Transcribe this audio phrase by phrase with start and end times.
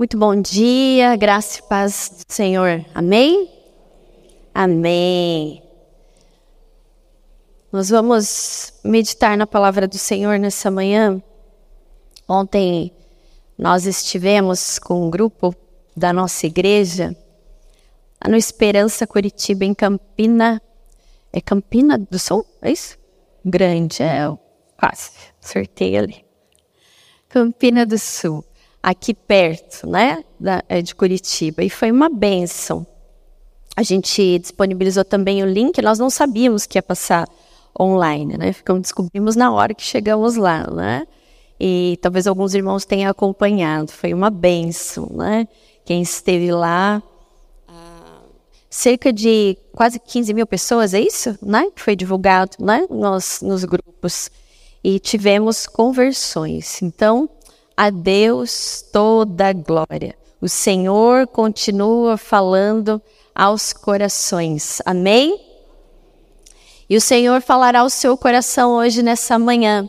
[0.00, 2.82] Muito bom dia, graça e paz do Senhor.
[2.94, 3.50] Amém?
[4.54, 5.62] Amém.
[7.70, 11.22] Nós vamos meditar na palavra do Senhor nessa manhã.
[12.26, 12.90] Ontem
[13.58, 15.54] nós estivemos com um grupo
[15.94, 17.14] da nossa igreja
[18.26, 20.62] no Esperança Curitiba, em Campina.
[21.30, 22.46] É Campina do Sul?
[22.62, 22.96] É isso?
[23.44, 24.34] Grande, é
[24.78, 25.10] quase.
[25.44, 26.24] Acertei ali.
[27.28, 28.42] Campina do Sul
[28.82, 32.86] aqui perto, né, da, é, de Curitiba, e foi uma benção.
[33.76, 37.28] A gente disponibilizou também o link, nós não sabíamos que ia passar
[37.78, 41.06] online, né, ficamos, descobrimos na hora que chegamos lá, né,
[41.58, 45.46] e talvez alguns irmãos tenham acompanhado, foi uma benção, né,
[45.84, 47.02] quem esteve lá,
[47.68, 48.22] ah,
[48.68, 53.64] cerca de quase 15 mil pessoas, é isso, né, que foi divulgado, né, nos, nos
[53.64, 54.30] grupos,
[54.82, 57.28] e tivemos conversões, então,
[57.80, 60.14] a Deus toda a glória.
[60.38, 63.00] O Senhor continua falando
[63.34, 64.82] aos corações.
[64.84, 65.40] Amém?
[66.90, 69.88] E o Senhor falará ao seu coração hoje nessa manhã.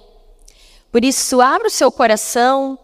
[0.90, 2.80] Por isso, abra o seu coração.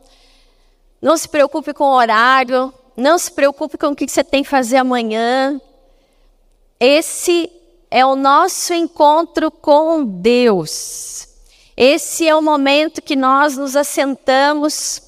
[1.01, 2.73] Não se preocupe com o horário.
[2.97, 5.61] Não se preocupe com o que você tem que fazer amanhã.
[6.77, 7.49] Esse
[7.89, 11.36] é o nosso encontro com Deus.
[11.77, 14.99] Esse é o momento que nós nos assentamos,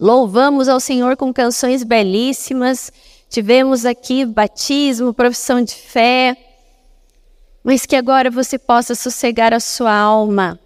[0.00, 2.92] louvamos ao Senhor com canções belíssimas,
[3.30, 6.36] tivemos aqui batismo, profissão de fé,
[7.62, 10.58] mas que agora você possa sossegar a sua alma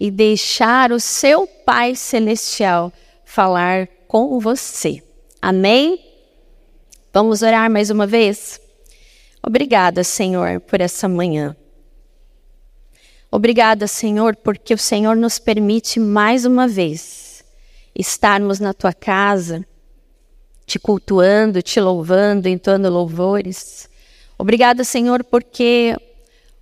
[0.00, 2.92] e deixar o seu Pai Celestial
[3.24, 5.00] falar com você.
[5.40, 6.04] Amém?
[7.12, 8.60] Vamos orar mais uma vez?
[9.40, 11.56] Obrigada, Senhor, por essa manhã.
[13.34, 17.42] Obrigada, Senhor, porque o Senhor nos permite mais uma vez
[17.94, 19.66] estarmos na tua casa,
[20.66, 23.88] te cultuando, te louvando, entoando louvores.
[24.36, 25.96] Obrigada, Senhor, porque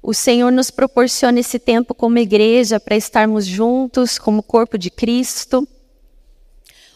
[0.01, 5.67] o Senhor nos proporciona esse tempo como igreja para estarmos juntos como corpo de Cristo,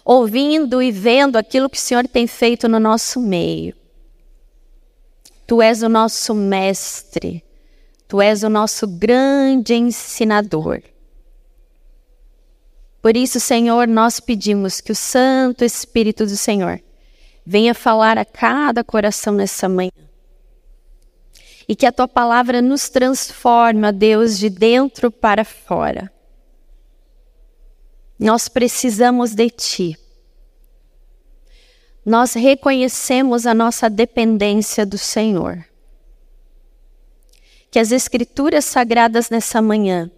[0.05, 3.75] ouvindo e vendo aquilo que o Senhor tem feito no nosso meio.
[5.49, 7.43] Tu és o nosso mestre.
[8.07, 10.83] Tu és o nosso grande ensinador.
[13.01, 16.81] Por isso, Senhor, nós pedimos que o Santo Espírito do Senhor
[17.45, 19.93] venha falar a cada coração nessa manhã.
[21.69, 26.11] E que a tua palavra nos transforme, ó Deus, de dentro para fora.
[28.19, 29.99] Nós precisamos de ti.
[32.05, 35.65] Nós reconhecemos a nossa dependência do Senhor
[37.75, 40.09] que as escrituras sagradas nessa manhã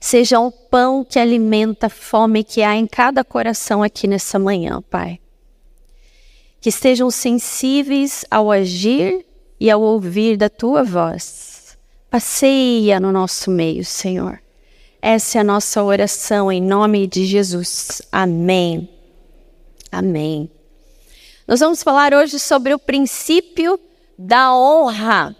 [0.00, 4.80] sejam o pão que alimenta a fome que há em cada coração aqui nessa manhã,
[4.80, 5.20] Pai.
[6.58, 9.26] Que estejam sensíveis ao agir
[9.60, 11.76] e ao ouvir da tua voz.
[12.08, 14.40] Passeia no nosso meio, Senhor.
[15.02, 18.00] Essa é a nossa oração em nome de Jesus.
[18.10, 18.88] Amém.
[19.92, 20.50] Amém.
[21.46, 23.78] Nós vamos falar hoje sobre o princípio
[24.18, 25.36] da honra.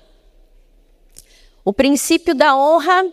[1.66, 3.10] O princípio da honra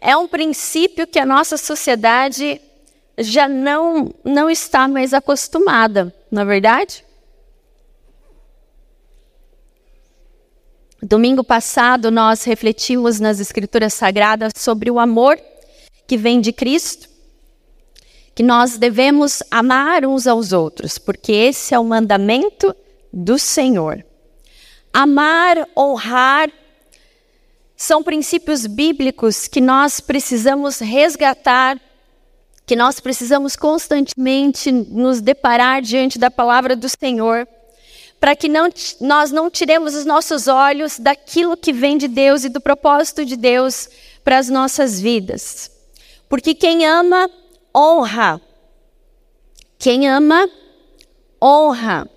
[0.00, 2.58] é um princípio que a nossa sociedade
[3.18, 7.04] já não, não está mais acostumada, não é verdade?
[11.02, 15.38] Domingo passado, nós refletimos nas Escrituras Sagradas sobre o amor
[16.06, 17.10] que vem de Cristo,
[18.34, 22.74] que nós devemos amar uns aos outros, porque esse é o mandamento
[23.12, 24.02] do Senhor.
[24.94, 26.50] Amar, honrar
[27.76, 31.78] são princípios bíblicos que nós precisamos resgatar,
[32.64, 37.46] que nós precisamos constantemente nos deparar diante da palavra do Senhor,
[38.18, 38.70] para que não,
[39.00, 43.36] nós não tiremos os nossos olhos daquilo que vem de Deus e do propósito de
[43.36, 43.88] Deus
[44.24, 45.70] para as nossas vidas.
[46.28, 47.30] Porque quem ama,
[47.76, 48.40] honra.
[49.78, 50.48] Quem ama,
[51.40, 52.08] honra.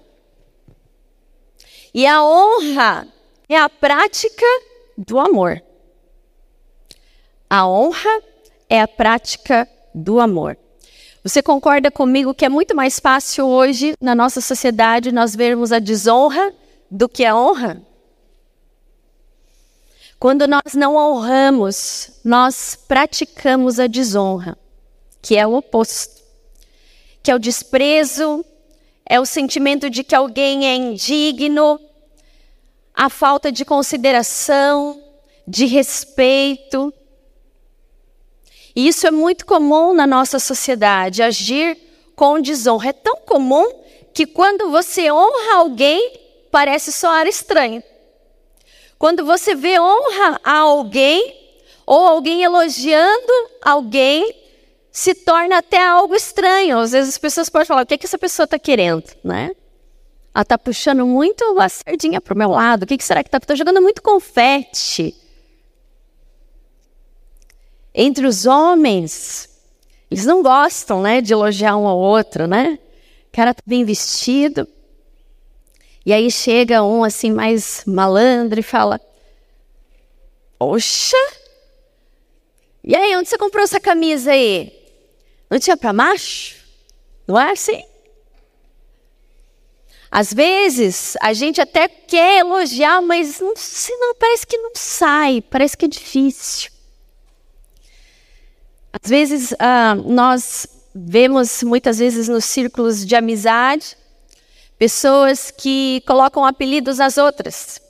[1.94, 3.07] E a honra
[3.50, 4.45] é a prática
[4.99, 5.63] do amor.
[7.49, 8.21] A honra
[8.69, 10.57] é a prática do amor.
[11.23, 15.79] Você concorda comigo que é muito mais fácil hoje, na nossa sociedade, nós vermos a
[15.79, 16.53] desonra
[16.91, 17.81] do que a honra?
[20.19, 24.57] Quando nós não honramos, nós praticamos a desonra,
[25.21, 26.21] que é o oposto,
[27.23, 28.43] que é o desprezo,
[29.05, 31.79] é o sentimento de que alguém é indigno,
[32.99, 35.01] a falta de consideração,
[35.47, 36.93] de respeito.
[38.75, 41.77] E isso é muito comum na nossa sociedade, agir
[42.13, 42.89] com desonra.
[42.89, 43.71] É tão comum
[44.13, 46.11] que quando você honra alguém,
[46.51, 47.81] parece soar estranho.
[48.97, 51.37] Quando você vê honra a alguém,
[51.87, 53.31] ou alguém elogiando
[53.61, 54.35] alguém,
[54.91, 56.77] se torna até algo estranho.
[56.77, 59.05] Às vezes as pessoas podem falar: o que, é que essa pessoa está querendo?
[59.23, 59.51] Né?
[60.33, 62.83] Ela está puxando muito a sardinha para o meu lado.
[62.83, 63.37] O que, que será que está?
[63.37, 65.15] Está jogando muito confete.
[67.93, 69.49] Entre os homens,
[70.09, 72.79] eles não gostam né, de elogiar um ao outro, né?
[73.27, 74.67] O cara está bem vestido.
[76.05, 78.99] E aí chega um assim mais malandro e fala:
[80.57, 81.17] Poxa!
[82.83, 84.73] E aí, onde você comprou essa camisa aí?
[85.49, 86.55] Não tinha para macho?
[87.27, 87.83] Não é assim?
[90.11, 93.53] Às vezes a gente até quer elogiar, mas não,
[94.00, 96.71] não, parece que não sai, parece que é difícil.
[98.91, 103.95] Às vezes uh, nós vemos muitas vezes nos círculos de amizade
[104.79, 107.81] pessoas que colocam apelidos nas outras.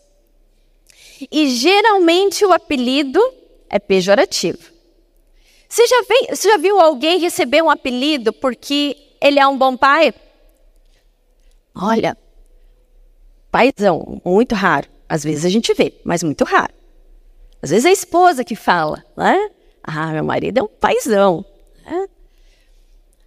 [1.31, 3.21] E geralmente o apelido
[3.69, 4.60] é pejorativo.
[5.68, 9.77] Você já, vem, você já viu alguém receber um apelido porque ele é um bom
[9.77, 10.13] pai?
[11.81, 12.18] Olha,
[13.50, 14.88] paizão, muito raro.
[15.08, 16.74] Às vezes a gente vê, mas muito raro.
[17.62, 19.50] Às vezes é a esposa que fala, né?
[19.81, 21.46] Ah, meu marido é um paizão.
[21.86, 22.08] Né?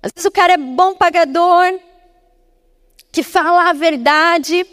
[0.02, 1.78] Às vezes o cara é bom pagador,
[3.10, 4.66] que fala a verdade,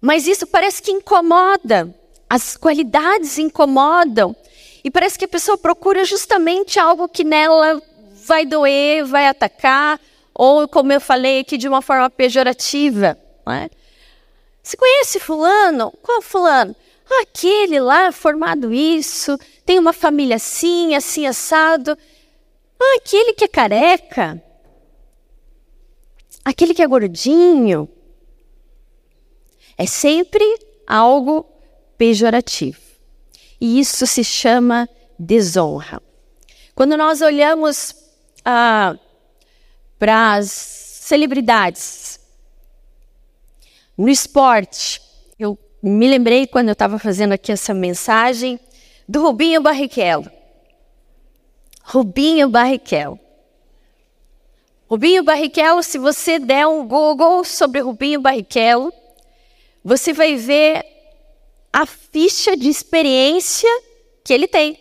[0.00, 1.94] mas isso parece que incomoda.
[2.30, 4.34] As qualidades incomodam.
[4.82, 7.82] E parece que a pessoa procura justamente algo que nela
[8.26, 10.00] vai doer, vai atacar,
[10.34, 13.16] ou, como eu falei aqui, de uma forma pejorativa.
[13.46, 13.70] Né?
[14.62, 15.92] Você conhece Fulano?
[16.02, 16.74] Qual Fulano?
[17.20, 21.96] Aquele lá, formado isso, tem uma família assim, assim, assado.
[22.96, 24.42] Aquele que é careca.
[26.44, 27.88] Aquele que é gordinho.
[29.76, 30.44] É sempre
[30.86, 31.46] algo
[31.96, 32.80] pejorativo.
[33.60, 34.88] E isso se chama
[35.18, 36.02] desonra.
[36.74, 37.94] Quando nós olhamos
[38.44, 38.96] ah,
[40.04, 42.20] para as celebridades.
[43.96, 45.00] No esporte,
[45.38, 48.60] eu me lembrei quando eu estava fazendo aqui essa mensagem
[49.08, 50.30] do Rubinho Barrichello.
[51.82, 53.18] Rubinho Barrichello.
[54.90, 58.92] Rubinho Barrichello, se você der um Google sobre Rubinho Barrichello,
[59.82, 60.84] você vai ver
[61.72, 63.70] a ficha de experiência
[64.22, 64.78] que ele tem.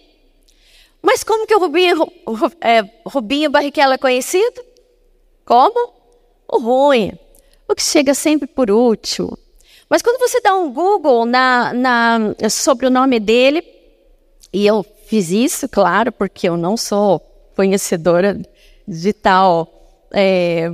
[1.01, 2.11] Mas como que o Rubinho,
[2.59, 4.72] é, Rubinho Barrichello é conhecido?
[5.45, 5.93] Como?
[6.47, 7.11] O ruim,
[7.67, 9.37] o que chega sempre por último.
[9.89, 13.63] Mas quando você dá um Google na, na, sobre o nome dele,
[14.51, 17.19] e eu fiz isso, claro, porque eu não sou
[17.55, 18.39] conhecedora
[18.87, 19.67] de tal
[20.11, 20.71] é,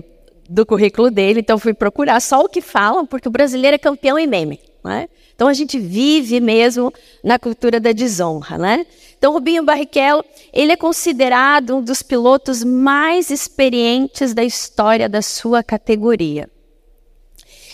[0.50, 4.18] do currículo dele, então fui procurar só o que falam, porque o brasileiro é campeão
[4.18, 4.60] em meme.
[4.84, 5.10] Né?
[5.40, 6.94] Então a gente vive mesmo
[7.24, 8.86] na cultura da desonra, né?
[9.18, 10.22] Então Rubinho Barrichello,
[10.52, 16.50] ele é considerado um dos pilotos mais experientes da história da sua categoria.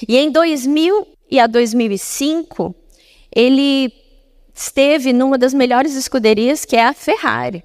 [0.08, 2.76] E em 2000 e a 2005,
[3.36, 3.92] ele
[4.54, 7.64] esteve numa das melhores escuderias, que é a Ferrari,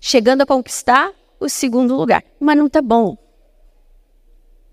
[0.00, 2.24] chegando a conquistar o segundo lugar.
[2.40, 3.16] Mas não tá bom.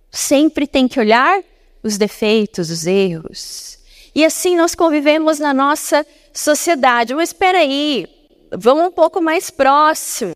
[0.09, 1.43] Sempre tem que olhar
[1.83, 3.78] os defeitos, os erros.
[4.19, 7.15] E assim nós convivemos na nossa sociedade.
[7.15, 8.05] Mas espera aí,
[8.51, 10.35] vamos um pouco mais próximo.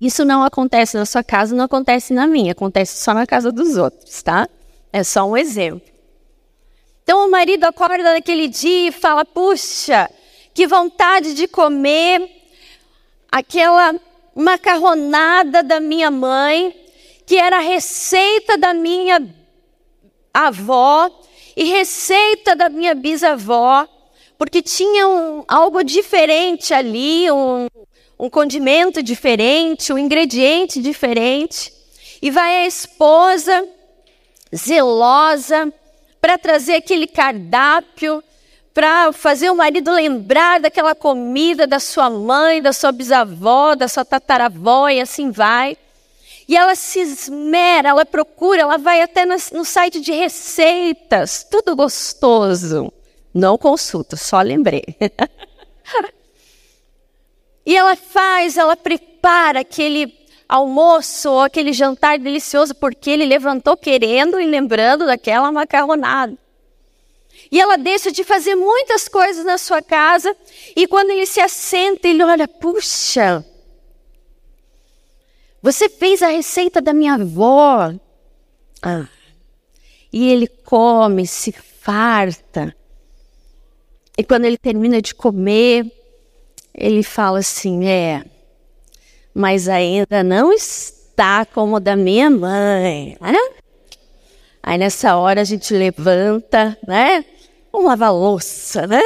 [0.00, 3.76] Isso não acontece na sua casa, não acontece na minha, acontece só na casa dos
[3.76, 4.48] outros, tá?
[4.92, 5.88] É só um exemplo.
[7.04, 10.10] Então o marido acorda naquele dia e fala: Puxa,
[10.52, 12.28] que vontade de comer
[13.30, 13.94] aquela
[14.34, 16.74] macarronada da minha mãe,
[17.24, 19.24] que era a receita da minha
[20.34, 21.08] avó
[21.56, 23.86] e receita da minha bisavó
[24.40, 27.66] porque tinha um, algo diferente ali, um,
[28.18, 31.70] um condimento diferente, um ingrediente diferente.
[32.22, 33.68] E vai a esposa,
[34.56, 35.70] zelosa,
[36.22, 38.24] para trazer aquele cardápio,
[38.72, 44.06] para fazer o marido lembrar daquela comida da sua mãe, da sua bisavó, da sua
[44.06, 45.76] tataravó, e assim vai.
[46.50, 52.92] E ela se esmera, ela procura, ela vai até no, site de receitas, tudo gostoso.
[53.32, 54.82] Não consulto, só lembrei.
[57.64, 60.12] e ela faz, ela prepara aquele
[60.48, 66.36] almoço ou aquele jantar delicioso porque ele levantou querendo e lembrando daquela macarronada.
[67.48, 70.36] E ela deixa de fazer muitas coisas na sua casa
[70.74, 73.46] e quando ele se assenta, ele olha, puxa,
[75.62, 77.92] Você fez a receita da minha avó.
[78.82, 79.06] Ah.
[80.12, 82.74] E ele come, se farta.
[84.16, 85.84] E quando ele termina de comer,
[86.74, 88.24] ele fala assim: É,
[89.34, 93.16] mas ainda não está como o da minha mãe.
[93.20, 93.38] Né?
[94.62, 97.24] Aí nessa hora a gente levanta, né?
[97.72, 99.02] Um lava-louça, né?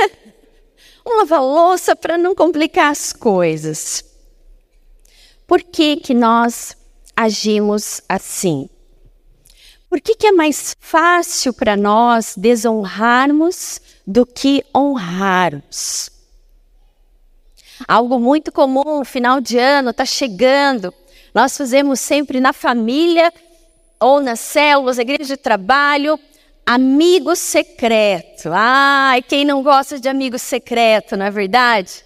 [1.07, 4.14] Um lava-louça para não complicar as coisas.
[5.47, 6.77] Por que, que nós
[7.17, 8.69] agimos assim?
[9.89, 16.11] Por que, que é mais fácil para nós desonrarmos do que honrarmos?
[17.87, 20.93] Algo muito comum, final de ano, está chegando.
[21.35, 23.33] Nós fazemos sempre na família
[24.01, 26.19] ou nas células, igreja de trabalho,
[26.65, 28.51] amigo secreto.
[28.53, 32.04] Ai, quem não gosta de amigo secreto, não é verdade?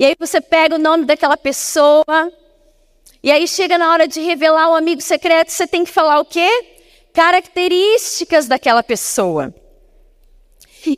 [0.00, 2.32] E aí você pega o nome daquela pessoa,
[3.22, 6.24] e aí chega na hora de revelar o amigo secreto, você tem que falar o
[6.24, 6.48] quê?
[7.12, 9.54] Características daquela pessoa.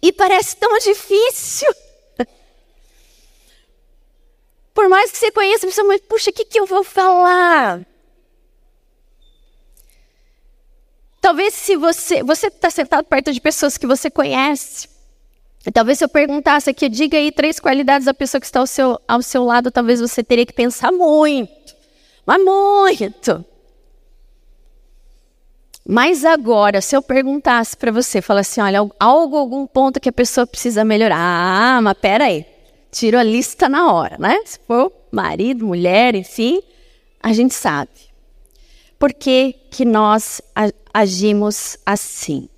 [0.01, 1.69] E parece tão difícil.
[4.73, 7.85] Por mais que você conheça pessoa, mas puxa, o que, que eu vou falar?
[11.21, 14.92] Talvez se você você está sentado perto de pessoas que você conhece,
[15.71, 18.99] talvez se eu perguntasse aqui, diga aí três qualidades da pessoa que está ao seu,
[19.07, 21.75] ao seu lado, talvez você teria que pensar muito,
[22.27, 23.45] mas muito.
[25.87, 30.13] Mas agora, se eu perguntasse para você, falasse assim, olha, algo, algum ponto que a
[30.13, 31.19] pessoa precisa melhorar.
[31.19, 32.47] Ah, mas peraí
[32.93, 34.39] tiro a lista na hora, né?
[34.45, 36.63] Se for marido, mulher, enfim,
[37.21, 37.91] a gente sabe.
[38.99, 40.41] Por que, que nós
[40.93, 42.49] agimos assim?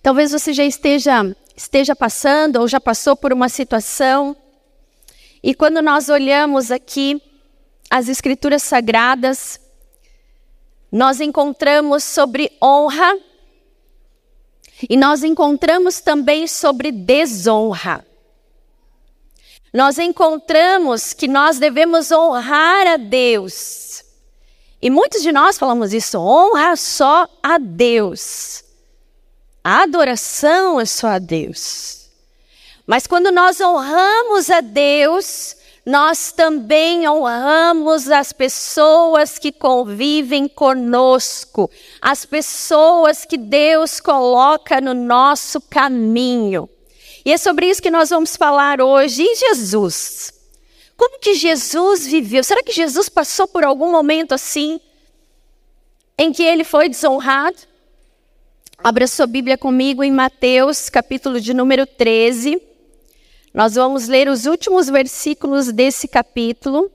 [0.00, 4.36] Talvez você já esteja, esteja passando ou já passou por uma situação,
[5.42, 7.20] e quando nós olhamos aqui
[7.90, 9.60] as Escrituras Sagradas,
[10.90, 13.18] nós encontramos sobre honra
[14.88, 18.04] e nós encontramos também sobre desonra
[19.74, 24.04] nós encontramos que nós devemos honrar a Deus.
[24.80, 28.63] E muitos de nós falamos isso, honra só a Deus.
[29.64, 32.10] A adoração é só a Deus.
[32.86, 35.56] Mas quando nós honramos a Deus,
[35.86, 41.70] nós também honramos as pessoas que convivem conosco,
[42.02, 46.68] as pessoas que Deus coloca no nosso caminho.
[47.24, 49.22] E é sobre isso que nós vamos falar hoje.
[49.22, 50.34] E Jesus?
[50.94, 52.44] Como que Jesus viveu?
[52.44, 54.78] Será que Jesus passou por algum momento assim
[56.18, 57.56] em que ele foi desonrado?
[58.86, 62.60] Abra sua Bíblia comigo em Mateus, capítulo de número 13.
[63.54, 66.92] Nós vamos ler os últimos versículos desse capítulo.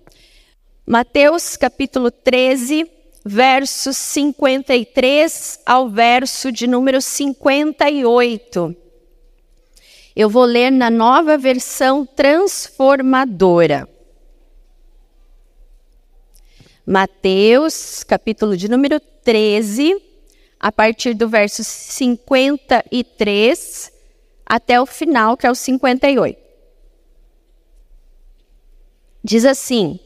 [0.85, 2.87] Mateus, capítulo 13,
[3.25, 8.75] versos 53 ao verso de número 58.
[10.15, 13.89] Eu vou ler na nova versão transformadora.
[16.85, 20.08] Mateus, capítulo de número 13,
[20.59, 23.93] a partir do verso 53
[24.45, 26.37] até o final, que é o 58.
[29.23, 29.99] Diz assim: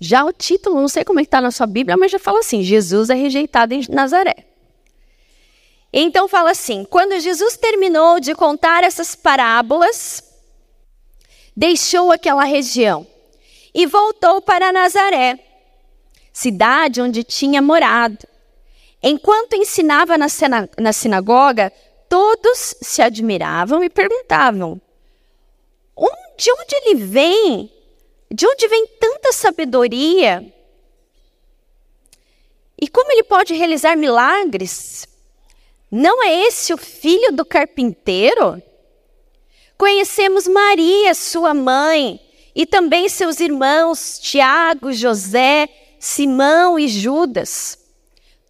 [0.00, 2.62] já o título, não sei como é está na sua Bíblia, mas já fala assim:
[2.62, 4.44] Jesus é rejeitado em Nazaré.
[5.92, 10.22] Então fala assim: quando Jesus terminou de contar essas parábolas,
[11.56, 13.06] deixou aquela região
[13.74, 15.38] e voltou para Nazaré,
[16.36, 18.28] cidade onde tinha morado.
[19.02, 20.26] Enquanto ensinava na,
[20.78, 21.72] na sinagoga,
[22.10, 24.78] todos se admiravam e perguntavam:
[26.36, 27.72] de onde ele vem?
[28.30, 30.52] De onde vem tanta sabedoria?
[32.78, 35.08] E como ele pode realizar milagres?
[35.90, 38.62] Não é esse o filho do carpinteiro?
[39.78, 42.20] Conhecemos Maria, sua mãe,
[42.54, 47.78] e também seus irmãos Tiago, José, Simão e Judas.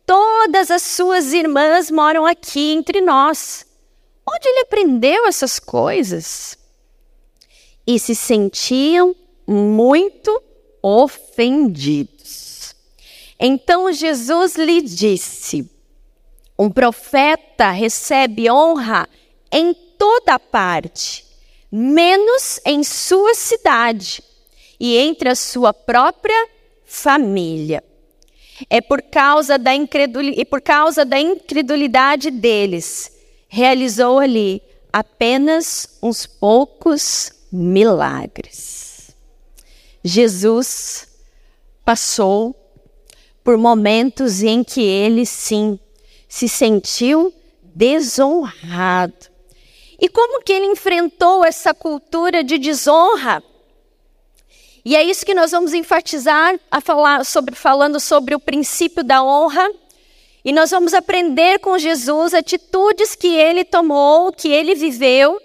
[0.04, 3.66] Todas as suas irmãs moram aqui entre nós.
[4.28, 6.58] Onde ele aprendeu essas coisas?
[7.86, 9.14] E se sentiam
[9.46, 10.42] muito
[10.82, 12.74] ofendidos.
[13.38, 15.68] Então Jesus lhe disse:
[16.58, 19.08] um profeta recebe honra
[19.52, 21.24] em toda parte,
[21.70, 24.22] menos em sua cidade
[24.80, 26.48] e entre a sua própria
[26.87, 27.83] família.
[28.71, 33.12] É por causa da incredulidade, e por causa da incredulidade deles,
[33.49, 34.62] realizou ali
[34.93, 39.11] apenas uns poucos milagres.
[40.02, 41.09] Jesus
[41.85, 42.55] passou
[43.45, 45.78] por momentos em que ele sim
[46.28, 49.37] se sentiu desonrado.
[50.00, 53.43] E como que ele enfrentou essa cultura de desonra?
[54.87, 59.21] E é isso que nós vamos enfatizar a falar sobre, falando sobre o princípio da
[59.21, 59.69] honra.
[60.45, 65.43] E nós vamos aprender com Jesus atitudes que ele tomou, que ele viveu,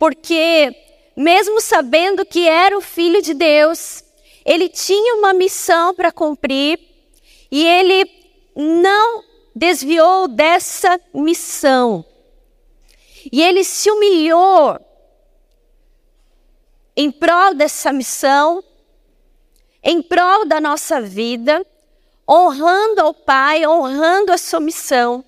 [0.00, 0.74] porque
[1.16, 4.02] mesmo sabendo que era o filho de Deus,
[4.44, 6.80] ele tinha uma missão para cumprir
[7.52, 8.10] e ele
[8.56, 9.22] não
[9.54, 12.04] desviou dessa missão.
[13.30, 14.76] E ele se humilhou
[16.96, 18.64] em prol dessa missão,
[19.82, 21.64] em prol da nossa vida,
[22.28, 25.24] honrando ao Pai, honrando a sua missão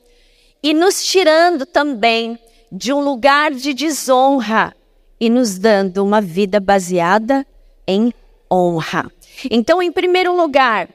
[0.62, 2.38] e nos tirando também
[2.72, 4.75] de um lugar de desonra
[5.20, 7.46] e nos dando uma vida baseada
[7.87, 8.12] em
[8.50, 9.10] honra.
[9.50, 10.88] Então, em primeiro lugar,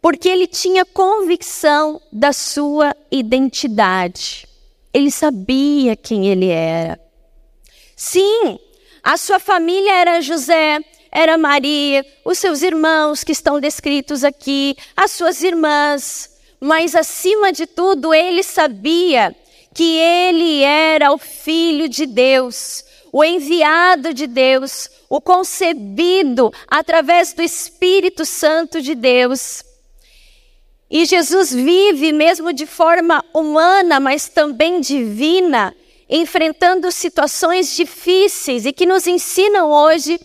[0.00, 4.48] porque ele tinha convicção da sua identidade.
[4.92, 7.00] Ele sabia quem ele era.
[7.94, 8.58] Sim,
[9.02, 10.80] a sua família era José,
[11.10, 16.30] era Maria, os seus irmãos que estão descritos aqui, as suas irmãs,
[16.60, 19.34] mas acima de tudo, ele sabia
[19.74, 27.42] que ele era o filho de Deus, o enviado de Deus, o concebido através do
[27.42, 29.64] Espírito Santo de Deus.
[30.90, 35.74] E Jesus vive mesmo de forma humana, mas também divina,
[36.14, 40.20] enfrentando situações difíceis e que nos ensinam hoje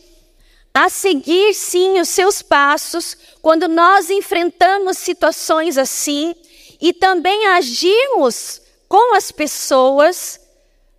[0.73, 6.35] a seguir sim os seus passos quando nós enfrentamos situações assim
[6.81, 10.41] e também agimos com as pessoas,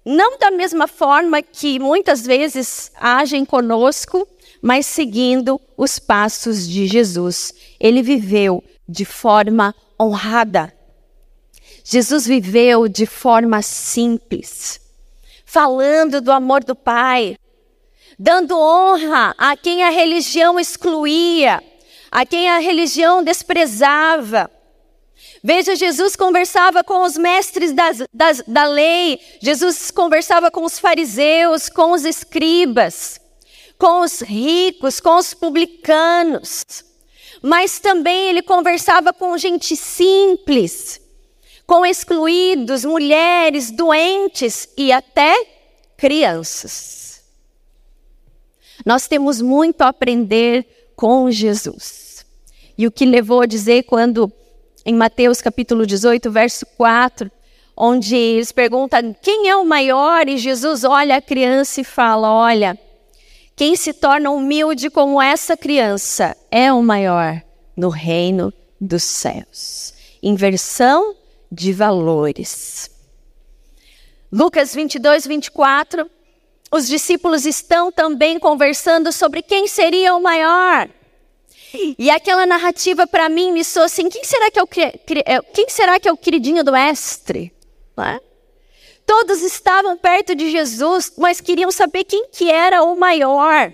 [0.05, 4.27] não da mesma forma que muitas vezes agem conosco,
[4.63, 7.53] mas seguindo os passos de Jesus.
[7.79, 10.73] Ele viveu de forma honrada.
[11.91, 14.79] Jesus viveu de forma simples,
[15.47, 17.39] falando do amor do Pai,
[18.19, 21.65] dando honra a quem a religião excluía,
[22.11, 24.51] a quem a religião desprezava.
[25.43, 31.71] Veja, Jesus conversava com os mestres das, das, da lei, Jesus conversava com os fariseus,
[31.71, 33.19] com os escribas,
[33.79, 36.87] com os ricos, com os publicanos
[37.41, 41.01] mas também ele conversava com gente simples,
[41.69, 45.37] com excluídos, mulheres, doentes e até
[45.99, 47.23] crianças.
[48.87, 52.25] Nós temos muito a aprender com Jesus.
[52.77, 54.33] E o que levou a dizer quando,
[54.83, 57.31] em Mateus capítulo 18, verso 4,
[57.77, 62.79] onde eles perguntam quem é o maior, e Jesus olha a criança e fala: Olha,
[63.55, 67.43] quem se torna humilde como essa criança é o maior
[67.77, 69.93] no reino dos céus.
[70.23, 71.15] Inversão
[71.51, 72.91] de valores.
[74.31, 76.11] Lucas 22, 24.
[76.71, 80.89] Os discípulos estão também conversando sobre quem seria o maior.
[81.99, 84.69] E aquela narrativa para mim me soou assim: quem será que é o,
[85.25, 87.53] é, quem será que é o queridinho do mestre?
[87.99, 88.21] É?
[89.05, 93.73] Todos estavam perto de Jesus, mas queriam saber quem que era o maior.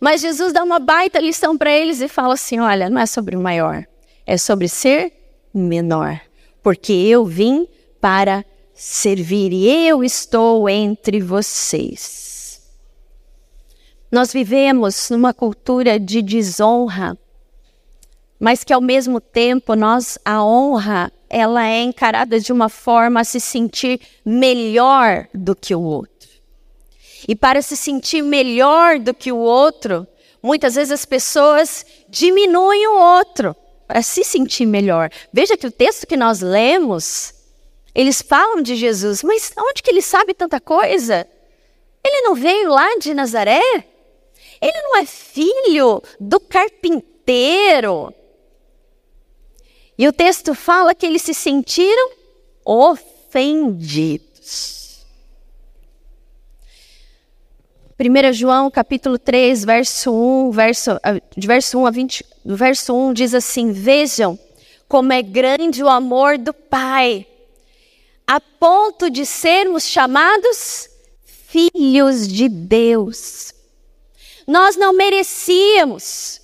[0.00, 3.36] Mas Jesus dá uma baita lição para eles e fala assim: olha, não é sobre
[3.36, 3.84] o maior,
[4.24, 5.12] é sobre ser
[5.52, 6.20] menor.
[6.66, 7.68] Porque eu vim
[8.00, 12.60] para servir e eu estou entre vocês.
[14.10, 17.16] Nós vivemos numa cultura de desonra,
[18.40, 23.24] mas que ao mesmo tempo nós a honra ela é encarada de uma forma a
[23.24, 26.28] se sentir melhor do que o outro.
[27.28, 30.04] E para se sentir melhor do que o outro,
[30.42, 33.54] muitas vezes as pessoas diminuem o outro
[33.86, 35.10] para se sentir melhor.
[35.32, 37.34] Veja que o texto que nós lemos,
[37.94, 41.26] eles falam de Jesus, mas onde que ele sabe tanta coisa?
[42.04, 43.62] Ele não veio lá de Nazaré?
[44.60, 48.12] Ele não é filho do carpinteiro?
[49.98, 52.10] E o texto fala que eles se sentiram
[52.64, 54.26] ofendidos.
[57.98, 63.14] 1 João capítulo 3, verso 1, verso, ah, de verso 1 a 20, verso 1
[63.14, 64.38] diz assim: Vejam
[64.86, 67.26] como é grande o amor do Pai,
[68.26, 70.90] a ponto de sermos chamados
[71.24, 73.54] filhos de Deus.
[74.46, 76.42] Nós não merecíamos,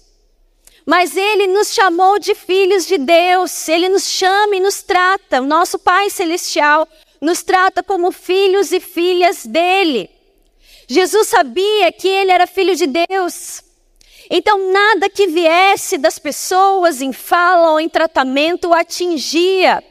[0.86, 5.46] mas Ele nos chamou de filhos de Deus, Ele nos chama e nos trata, o
[5.46, 6.88] nosso Pai Celestial
[7.20, 10.21] nos trata como filhos e filhas dele.
[10.92, 13.64] Jesus sabia que ele era filho de Deus.
[14.28, 19.82] Então, nada que viesse das pessoas em fala ou em tratamento o atingia,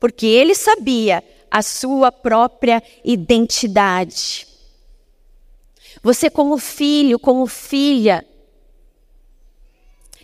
[0.00, 4.48] porque ele sabia a sua própria identidade.
[6.02, 8.26] Você, como filho, como filha,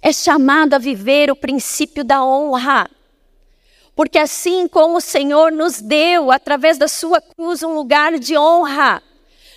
[0.03, 2.91] é chamado a viver o princípio da honra.
[3.95, 9.01] Porque assim como o Senhor nos deu, através da sua cruz, um lugar de honra,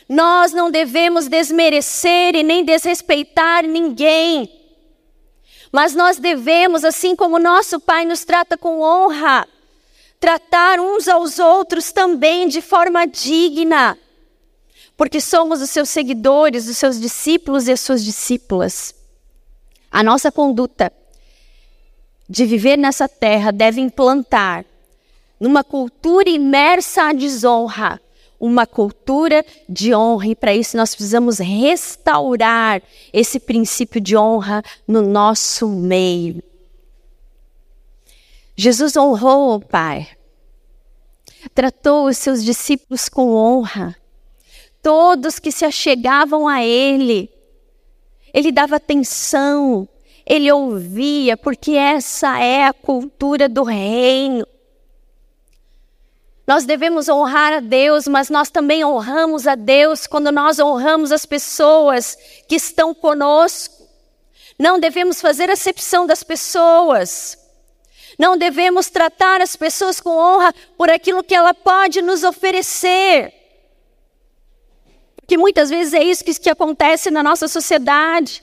[0.07, 4.49] nós não devemos desmerecer e nem desrespeitar ninguém.
[5.71, 9.47] Mas nós devemos, assim como nosso Pai nos trata com honra,
[10.19, 13.97] tratar uns aos outros também de forma digna.
[14.95, 18.95] Porque somos os seus seguidores, os seus discípulos e as suas discípulas.
[19.91, 20.91] A nossa conduta
[22.29, 24.65] de viver nessa terra deve implantar
[25.39, 28.01] numa cultura imersa à desonra,
[28.39, 35.01] uma cultura de honra, e para isso nós precisamos restaurar esse princípio de honra no
[35.01, 36.43] nosso meio.
[38.55, 40.07] Jesus honrou o Pai,
[41.53, 43.95] tratou os seus discípulos com honra,
[44.81, 47.29] todos que se achegavam a Ele,
[48.33, 49.87] Ele dava atenção,
[50.29, 54.45] ele ouvia, porque essa é a cultura do reino.
[56.47, 61.25] Nós devemos honrar a Deus, mas nós também honramos a Deus quando nós honramos as
[61.25, 63.85] pessoas que estão conosco.
[64.57, 67.37] Não devemos fazer acepção das pessoas.
[68.17, 73.33] Não devemos tratar as pessoas com honra por aquilo que ela pode nos oferecer.
[75.17, 78.41] Porque muitas vezes é isso que, que acontece na nossa sociedade.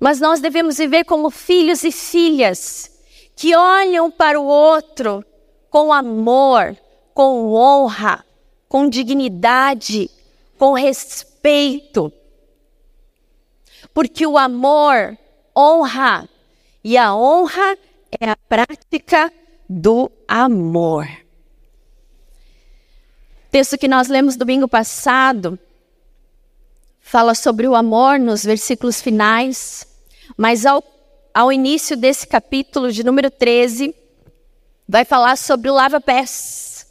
[0.00, 2.95] Mas nós devemos viver como filhos e filhas
[3.36, 5.22] que olham para o outro
[5.68, 6.74] com amor,
[7.12, 8.24] com honra,
[8.66, 10.10] com dignidade,
[10.58, 12.10] com respeito.
[13.92, 15.16] Porque o amor
[15.56, 16.26] honra
[16.82, 17.76] e a honra
[18.18, 19.30] é a prática
[19.68, 21.06] do amor.
[23.46, 25.58] O texto que nós lemos domingo passado
[27.00, 29.86] fala sobre o amor nos versículos finais,
[30.36, 30.82] mas ao,
[31.36, 33.94] ao início desse capítulo de número 13,
[34.88, 36.86] vai falar sobre o lava-pés.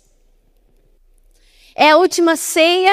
[1.74, 2.92] É a última ceia,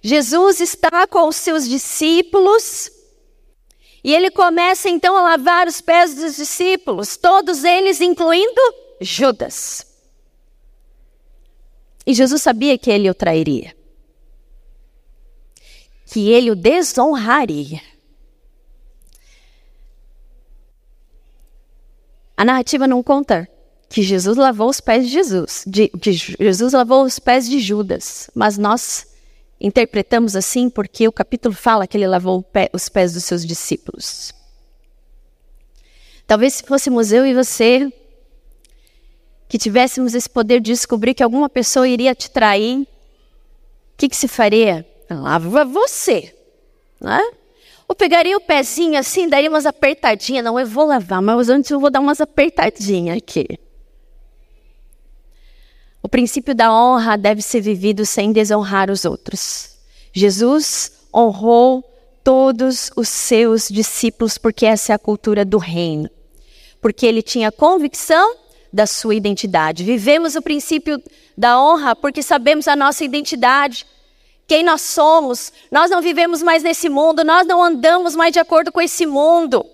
[0.00, 2.90] Jesus está com os seus discípulos
[4.02, 8.60] e ele começa então a lavar os pés dos discípulos, todos eles, incluindo
[9.00, 9.86] Judas.
[12.06, 13.76] E Jesus sabia que ele o trairia
[16.06, 17.82] que ele o desonraria.
[22.36, 23.48] A narrativa não conta
[23.88, 25.90] que Jesus lavou os pés de Jesus, de,
[26.38, 29.06] Jesus lavou os pés de Judas, mas nós
[29.60, 34.34] interpretamos assim porque o capítulo fala que ele lavou pé, os pés dos seus discípulos.
[36.26, 37.90] Talvez se fôssemos eu e você
[39.48, 42.86] que tivéssemos esse poder de descobrir que alguma pessoa iria te trair, o
[43.96, 44.84] que, que se faria?
[45.08, 46.34] Lava você,
[47.00, 47.20] né?
[47.88, 50.44] Ou pegaria o pezinho assim, daria umas apertadinhas.
[50.44, 53.46] Não, eu vou lavar, mas antes eu vou dar umas apertadinhas aqui.
[56.02, 59.76] O princípio da honra deve ser vivido sem desonrar os outros.
[60.12, 61.84] Jesus honrou
[62.22, 66.10] todos os seus discípulos porque essa é a cultura do reino.
[66.80, 68.36] Porque ele tinha convicção
[68.72, 69.84] da sua identidade.
[69.84, 71.00] Vivemos o princípio
[71.36, 73.86] da honra porque sabemos a nossa identidade
[74.46, 75.52] quem nós somos.
[75.70, 79.64] Nós não vivemos mais nesse mundo, nós não andamos mais de acordo com esse mundo.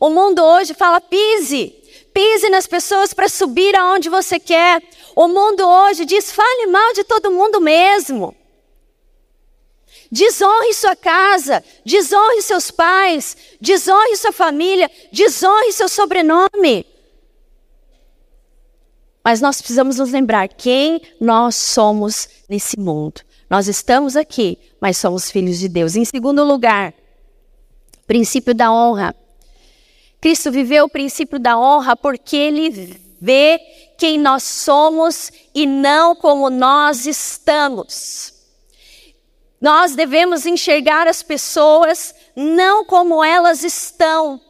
[0.00, 1.74] O mundo hoje fala pise,
[2.12, 4.82] pise nas pessoas para subir aonde você quer.
[5.14, 8.34] O mundo hoje diz fale mal de todo mundo mesmo.
[10.10, 16.86] Desonre sua casa, desonre seus pais, desonre sua família, desonre seu sobrenome.
[19.24, 23.22] Mas nós precisamos nos lembrar quem nós somos nesse mundo.
[23.52, 25.94] Nós estamos aqui, mas somos filhos de Deus.
[25.94, 26.94] Em segundo lugar,
[28.06, 29.14] princípio da honra.
[30.22, 33.60] Cristo viveu o princípio da honra porque ele vê
[33.98, 38.32] quem nós somos e não como nós estamos.
[39.60, 44.40] Nós devemos enxergar as pessoas não como elas estão,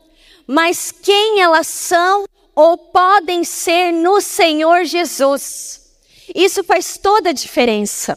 [0.47, 5.91] mas quem elas são ou podem ser no Senhor Jesus.
[6.33, 8.17] Isso faz toda a diferença.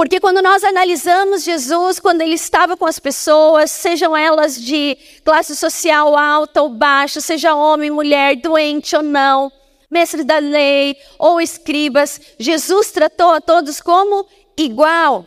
[0.00, 5.54] Porque quando nós analisamos Jesus, quando ele estava com as pessoas, sejam elas de classe
[5.54, 9.52] social alta ou baixa, seja homem, mulher, doente ou não,
[9.90, 12.18] mestres da lei ou escribas.
[12.38, 15.26] Jesus tratou a todos como igual.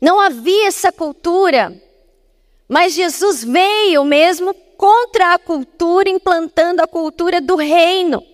[0.00, 1.78] Não havia essa cultura,
[2.66, 8.29] mas Jesus veio mesmo contra a cultura, implantando a cultura do reino.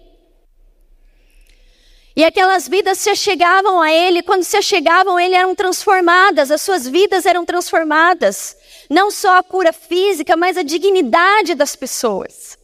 [2.16, 6.62] E aquelas vidas se achegavam a ele, quando se achegavam a ele eram transformadas, as
[6.62, 8.56] suas vidas eram transformadas.
[8.88, 12.56] Não só a cura física, mas a dignidade das pessoas.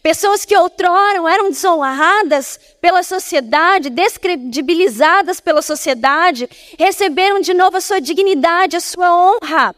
[0.00, 8.00] Pessoas que outrora eram desonradas pela sociedade, descredibilizadas pela sociedade, receberam de novo a sua
[8.00, 9.74] dignidade, a sua honra.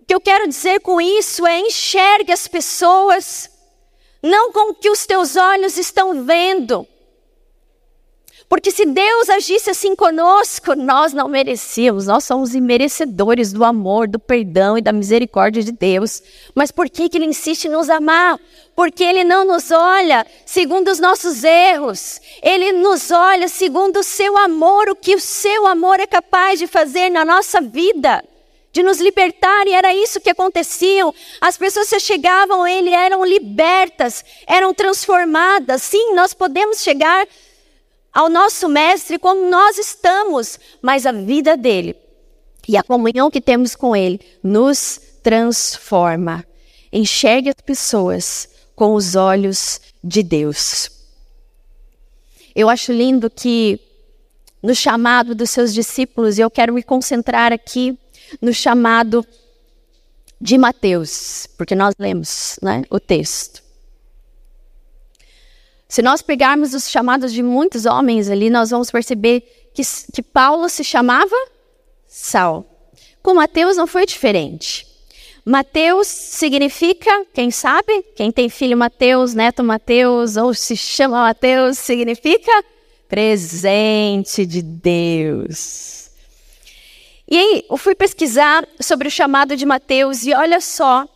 [0.00, 3.50] O que eu quero dizer com isso é enxergue as pessoas
[4.22, 6.86] não com o que os teus olhos estão vendo.
[8.52, 14.18] Porque se Deus agisse assim conosco, nós não merecíamos, nós somos imerecedores do amor, do
[14.18, 16.22] perdão e da misericórdia de Deus.
[16.54, 18.38] Mas por que, que Ele insiste em nos amar?
[18.76, 24.36] Porque Ele não nos olha segundo os nossos erros, Ele nos olha segundo o seu
[24.36, 28.22] amor, o que o seu amor é capaz de fazer na nossa vida
[28.72, 31.04] de nos libertar, e era isso que acontecia.
[31.40, 35.82] As pessoas se chegavam a Ele, eram libertas, eram transformadas.
[35.82, 37.28] Sim, nós podemos chegar
[38.12, 41.94] ao nosso Mestre como nós estamos, mas a vida dele
[42.66, 46.44] e a comunhão que temos com Ele nos transforma.
[46.90, 50.90] Enxergue as pessoas com os olhos de Deus.
[52.54, 53.78] Eu acho lindo que
[54.62, 57.98] no chamado dos seus discípulos, e eu quero me concentrar aqui
[58.40, 59.26] no chamado
[60.40, 63.62] de Mateus, porque nós lemos né, o texto.
[65.88, 70.68] Se nós pegarmos os chamados de muitos homens ali, nós vamos perceber que, que Paulo
[70.68, 71.36] se chamava
[72.06, 72.66] Sal.
[73.22, 74.86] Com Mateus não foi diferente.
[75.44, 78.02] Mateus significa, quem sabe?
[78.16, 82.64] Quem tem filho Mateus, neto Mateus, ou se chama Mateus, significa
[83.08, 86.01] presente de Deus.
[87.32, 91.08] E aí, eu fui pesquisar sobre o chamado de Mateus e olha só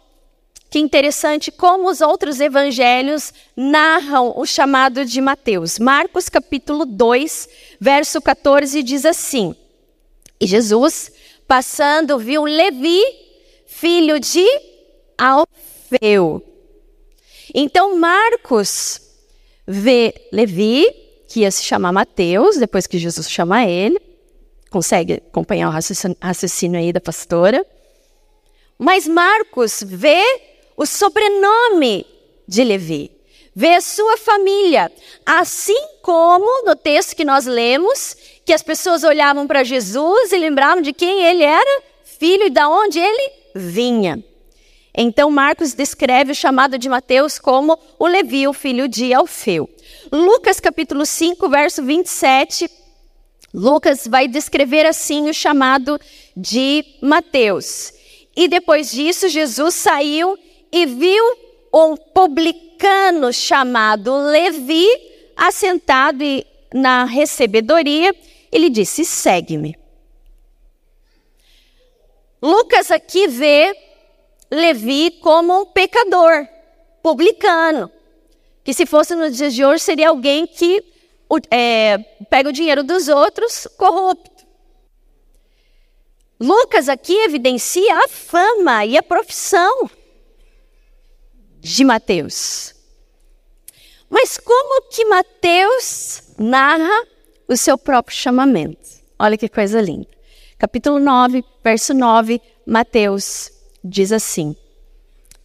[0.70, 5.79] que interessante como os outros evangelhos narram o chamado de Mateus.
[5.79, 7.48] Marcos capítulo 2,
[7.79, 9.55] verso 14 diz assim:
[10.40, 11.12] E Jesus,
[11.46, 13.02] passando, viu Levi,
[13.66, 14.46] filho de
[15.18, 16.42] Alfeu.
[17.55, 19.02] Então Marcos
[19.66, 20.87] vê Levi,
[21.29, 24.00] que ia se chamar Mateus, depois que Jesus chama ele,
[24.76, 25.72] consegue acompanhar o
[26.20, 27.64] raciocínio aí da pastora.
[28.78, 30.22] Mas Marcos vê
[30.76, 32.04] o sobrenome
[32.46, 33.10] de Levi,
[33.54, 34.92] vê a sua família,
[35.24, 40.82] assim como no texto que nós lemos, que as pessoas olhavam para Jesus e lembravam
[40.82, 44.22] de quem ele era, filho e da onde ele vinha.
[44.94, 49.70] Então Marcos descreve o chamado de Mateus como o Levi, o filho de Alfeu.
[50.12, 52.70] Lucas capítulo 5, verso 27
[53.56, 55.98] Lucas vai descrever assim o chamado
[56.36, 57.90] de Mateus.
[58.36, 60.38] E depois disso, Jesus saiu
[60.70, 61.24] e viu
[61.72, 64.86] um publicano chamado Levi
[65.34, 66.22] assentado
[66.74, 68.14] na recebedoria.
[68.52, 69.74] Ele disse: Segue-me.
[72.42, 73.74] Lucas aqui vê
[74.50, 76.46] Levi como um pecador,
[77.02, 77.90] publicano,
[78.62, 80.84] que se fosse nos dias de hoje seria alguém que
[81.50, 81.98] é,
[82.30, 84.46] pega o dinheiro dos outros, corrupto.
[86.38, 89.90] Lucas aqui evidencia a fama e a profissão
[91.58, 92.74] de Mateus.
[94.08, 97.06] Mas como que Mateus narra
[97.48, 98.86] o seu próprio chamamento?
[99.18, 100.08] Olha que coisa linda.
[100.58, 103.50] Capítulo 9, verso 9, Mateus
[103.82, 104.54] diz assim: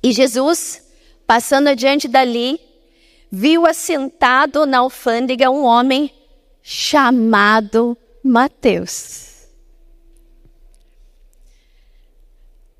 [0.03, 0.83] E Jesus,
[1.25, 2.59] passando adiante dali,
[3.31, 6.13] viu assentado na alfândega um homem
[6.61, 9.47] chamado Mateus.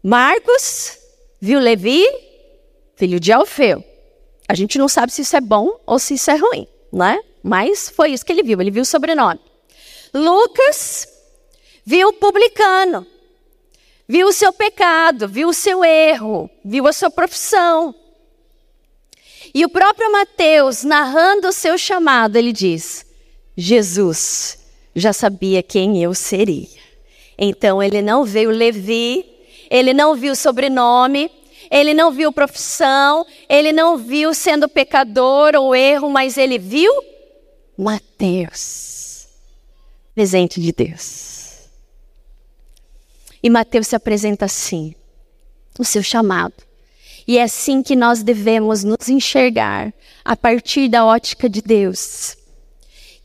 [0.03, 0.97] Marcos
[1.39, 2.03] viu Levi,
[2.95, 3.83] filho de Alfeu.
[4.47, 7.19] A gente não sabe se isso é bom ou se isso é ruim, né?
[7.41, 9.39] Mas foi isso que ele viu, ele viu o sobrenome.
[10.13, 11.07] Lucas
[11.85, 13.07] viu o publicano,
[14.07, 17.95] viu o seu pecado, viu o seu erro, viu a sua profissão,
[19.53, 23.05] e o próprio Mateus, narrando o seu chamado, ele diz:
[23.55, 24.59] Jesus
[24.95, 26.81] já sabia quem eu seria.
[27.37, 29.25] Então ele não veio Levi,
[29.69, 31.31] ele não viu sobrenome,
[31.69, 36.91] ele não viu profissão, ele não viu sendo pecador ou erro, mas ele viu
[37.77, 39.27] Mateus,
[40.13, 41.69] presente de Deus.
[43.41, 44.93] E Mateus se apresenta assim,
[45.79, 46.53] o seu chamado.
[47.27, 52.38] E é assim que nós devemos nos enxergar, a partir da ótica de Deus,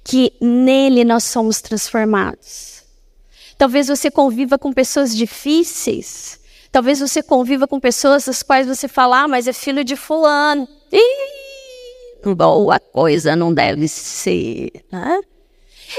[0.05, 2.83] que nele nós somos transformados.
[3.59, 6.39] Talvez você conviva com pessoas difíceis,
[6.71, 10.69] talvez você conviva com pessoas das quais você fala, ah, mas é filho de fulano.
[10.93, 14.71] Ih, boa coisa não deve ser.
[14.93, 15.21] Né?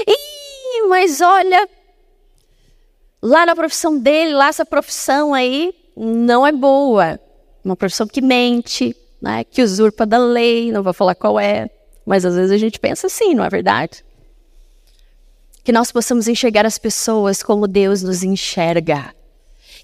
[0.06, 1.68] Ih, mas olha,
[3.20, 7.18] lá na profissão dele, lá essa profissão aí não é boa.
[7.68, 11.68] Uma profissão que mente, né, que usurpa da lei, não vou falar qual é,
[12.06, 14.02] mas às vezes a gente pensa assim, não é verdade?
[15.62, 19.14] Que nós possamos enxergar as pessoas como Deus nos enxerga.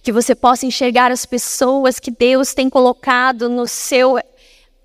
[0.03, 4.19] Que você possa enxergar as pessoas que Deus tem colocado no seu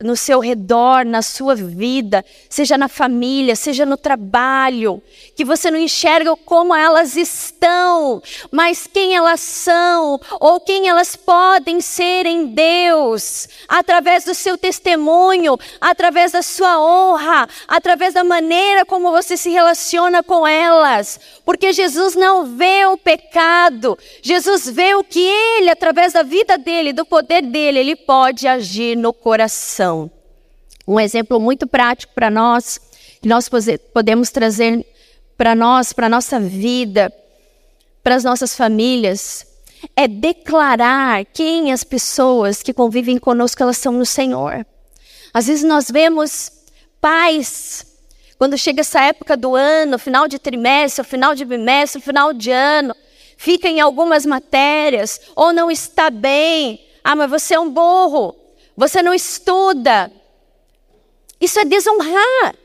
[0.02, 5.04] no seu redor, na sua vida, seja na família, seja no trabalho,
[5.36, 11.82] que você não enxerga como elas estão, mas quem elas são ou quem elas podem
[11.82, 19.12] ser em Deus, através do seu testemunho, através da sua honra, através da maneira como
[19.12, 25.20] você se relaciona com elas, porque Jesus não vê o pecado, Jesus vê o que
[25.20, 29.88] ele, através da vida dele, do poder dele, ele pode agir no coração
[30.88, 32.80] um exemplo muito prático para nós,
[33.21, 33.49] que nós
[33.93, 34.86] podemos trazer
[35.38, 37.13] para nós, para a nossa vida,
[38.04, 39.45] para as nossas famílias,
[39.95, 44.65] é declarar quem as pessoas que convivem conosco elas são no Senhor.
[45.34, 46.52] Às vezes nós vemos
[46.99, 47.86] pais,
[48.38, 52.95] quando chega essa época do ano, final de trimestre, final de bimestre, final de ano,
[53.38, 56.86] fica em algumas matérias, ou não está bem.
[57.04, 58.36] Ah, mas você é um burro,
[58.80, 60.10] você não estuda.
[61.42, 62.56] Isso é desonrar.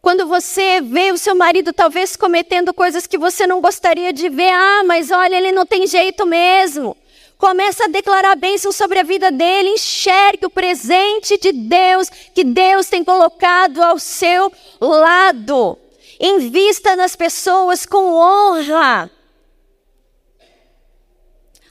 [0.00, 4.50] Quando você vê o seu marido talvez cometendo coisas que você não gostaria de ver,
[4.50, 6.96] ah, mas olha, ele não tem jeito mesmo.
[7.36, 12.86] Começa a declarar bênção sobre a vida dele, enxergue o presente de Deus que Deus
[12.86, 15.78] tem colocado ao seu lado.
[16.18, 19.10] Invista nas pessoas com honra.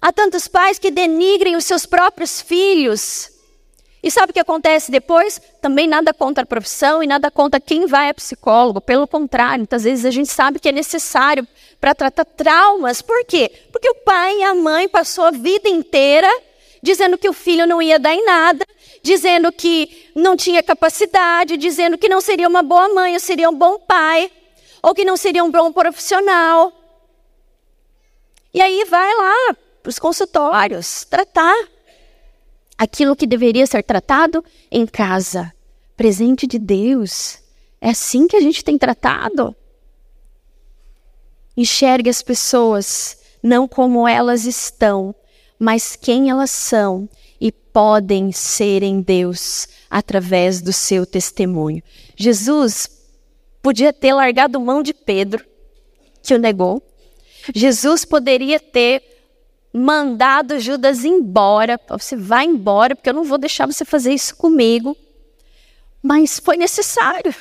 [0.04, 3.32] Há tantos pais que denigrem os seus próprios filhos.
[4.04, 5.42] E sabe o que acontece depois?
[5.62, 8.82] Também nada contra a profissão e nada contra quem vai a psicólogo.
[8.82, 11.48] Pelo contrário, muitas vezes a gente sabe que é necessário
[11.80, 13.02] para tratar traumas.
[13.02, 13.50] Por quê?
[13.72, 16.30] Porque o pai e a mãe passou a vida inteira
[16.82, 18.66] dizendo que o filho não ia dar em nada,
[19.02, 23.56] dizendo que não tinha capacidade, dizendo que não seria uma boa mãe, ou seria um
[23.56, 24.30] bom pai,
[24.82, 26.74] ou que não seria um bom profissional.
[28.54, 31.68] E aí vai lá para os consultórios, tratar
[32.78, 35.54] aquilo que deveria ser tratado em casa,
[35.98, 37.40] presente de Deus.
[37.82, 39.54] É assim que a gente tem tratado.
[41.56, 45.14] Enxergue as pessoas não como elas estão,
[45.60, 47.10] mas quem elas são
[47.42, 51.84] e podem ser em Deus através do seu testemunho.
[52.16, 52.88] Jesus
[53.62, 55.46] podia ter largado mão de Pedro,
[56.22, 56.82] que o negou.
[57.54, 59.13] Jesus poderia ter
[59.74, 61.80] mandado Judas embora.
[61.90, 64.96] Você vai embora, porque eu não vou deixar você fazer isso comigo.
[66.02, 67.34] Mas foi necessário.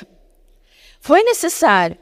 [0.99, 1.97] Foi necessário.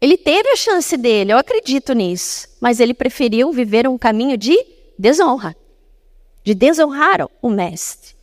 [0.00, 2.48] Ele teve a chance dele, eu acredito nisso.
[2.60, 4.56] Mas ele preferiu viver um caminho de
[4.98, 5.56] desonra
[6.44, 8.14] de desonrar o Mestre.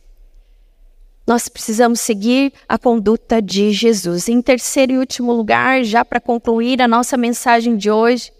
[1.26, 4.28] Nós precisamos seguir a conduta de Jesus.
[4.28, 8.32] Em terceiro e último lugar, já para concluir a nossa mensagem de hoje,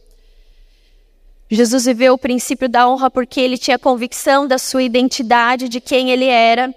[1.51, 6.11] Jesus viveu o princípio da honra porque ele tinha convicção da sua identidade, de quem
[6.11, 6.75] ele era.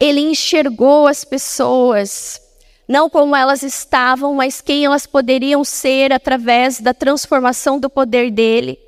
[0.00, 2.40] Ele enxergou as pessoas,
[2.88, 8.78] não como elas estavam, mas quem elas poderiam ser através da transformação do poder dele.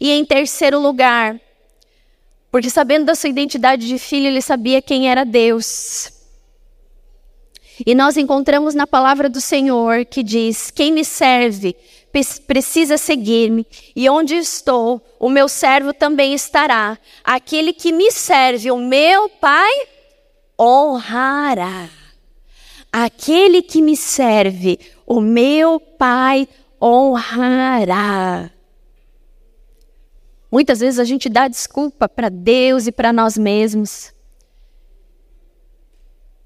[0.00, 1.40] E em terceiro lugar,
[2.50, 6.12] porque sabendo da sua identidade de filho, ele sabia quem era Deus.
[7.86, 11.74] E nós encontramos na palavra do Senhor que diz: Quem me serve
[12.46, 16.98] precisa seguir-me, e onde estou, o meu servo também estará.
[17.24, 19.72] Aquele que me serve, o meu Pai,
[20.60, 21.88] honrará.
[22.92, 26.46] Aquele que me serve, o meu Pai
[26.80, 28.50] honrará.
[30.50, 34.12] Muitas vezes a gente dá desculpa para Deus e para nós mesmos.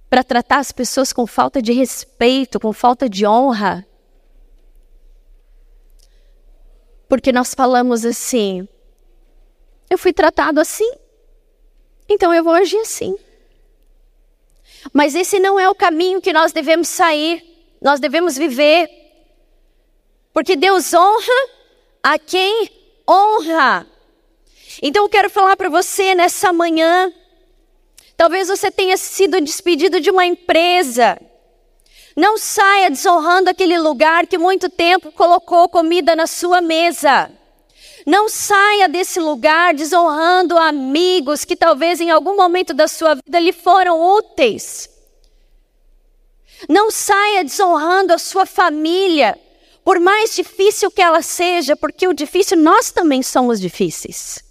[0.08, 3.84] Para tratar as pessoas com falta de respeito, com falta de honra.
[7.08, 8.68] Porque nós falamos assim:
[9.88, 10.90] eu fui tratado assim,
[12.08, 13.16] então eu vou agir assim.
[14.92, 17.44] Mas esse não é o caminho que nós devemos sair,
[17.80, 18.88] nós devemos viver.
[20.32, 21.48] Porque Deus honra
[22.02, 22.70] a quem
[23.08, 23.86] honra.
[24.82, 27.12] Então eu quero falar para você nessa manhã.
[28.16, 31.20] Talvez você tenha sido despedido de uma empresa.
[32.16, 37.30] Não saia desonrando aquele lugar que muito tempo colocou comida na sua mesa.
[38.06, 43.52] Não saia desse lugar desonrando amigos que talvez em algum momento da sua vida lhe
[43.52, 44.88] foram úteis.
[46.66, 49.38] Não saia desonrando a sua família,
[49.84, 54.42] por mais difícil que ela seja, porque o difícil nós também somos difíceis.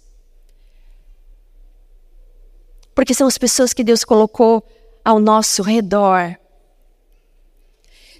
[2.94, 4.62] Porque são as pessoas que Deus colocou
[5.04, 6.38] ao nosso redor.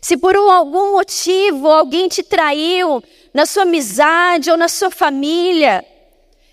[0.01, 5.85] Se por algum motivo alguém te traiu na sua amizade ou na sua família,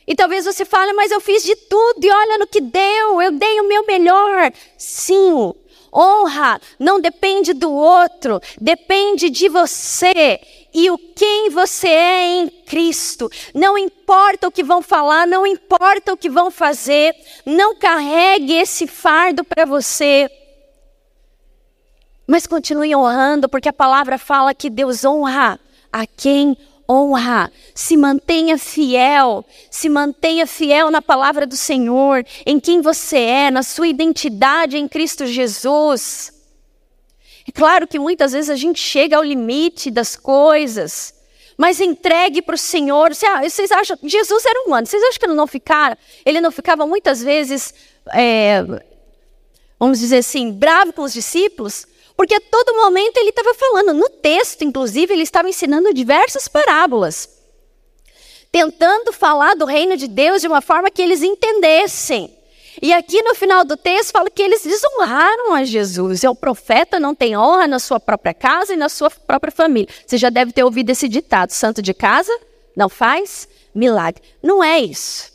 [0.05, 3.31] e talvez você fale, mas eu fiz de tudo e olha no que deu, eu
[3.31, 4.51] dei o meu melhor.
[4.77, 5.53] Sim,
[5.93, 10.41] honra não depende do outro, depende de você
[10.73, 13.29] e o quem você é em Cristo.
[13.53, 17.15] Não importa o que vão falar, não importa o que vão fazer,
[17.45, 20.29] não carregue esse fardo para você.
[22.25, 25.59] Mas continue honrando, porque a palavra fala que Deus honra
[25.91, 26.57] a quem
[26.89, 27.51] honra.
[27.73, 33.63] Se mantenha fiel, se mantenha fiel na palavra do Senhor, em quem você é, na
[33.63, 36.31] sua identidade em Cristo Jesus.
[37.47, 41.13] É claro que muitas vezes a gente chega ao limite das coisas,
[41.57, 43.11] mas entregue para o Senhor.
[43.13, 47.21] Vocês acham, Jesus era humano, vocês acham que ele não ficava, ele não ficava muitas
[47.21, 47.73] vezes,
[48.13, 48.63] é,
[49.77, 51.85] vamos dizer assim, bravo com os discípulos?
[52.15, 57.27] Porque a todo momento ele estava falando, no texto, inclusive, ele estava ensinando diversas parábolas,
[58.51, 62.37] tentando falar do reino de Deus de uma forma que eles entendessem.
[62.81, 66.23] E aqui no final do texto fala que eles desonraram a Jesus.
[66.23, 69.89] E o profeta não tem honra na sua própria casa e na sua própria família.
[70.05, 72.31] Você já deve ter ouvido esse ditado: santo de casa
[72.75, 74.21] não faz milagre.
[74.41, 75.32] Não é isso.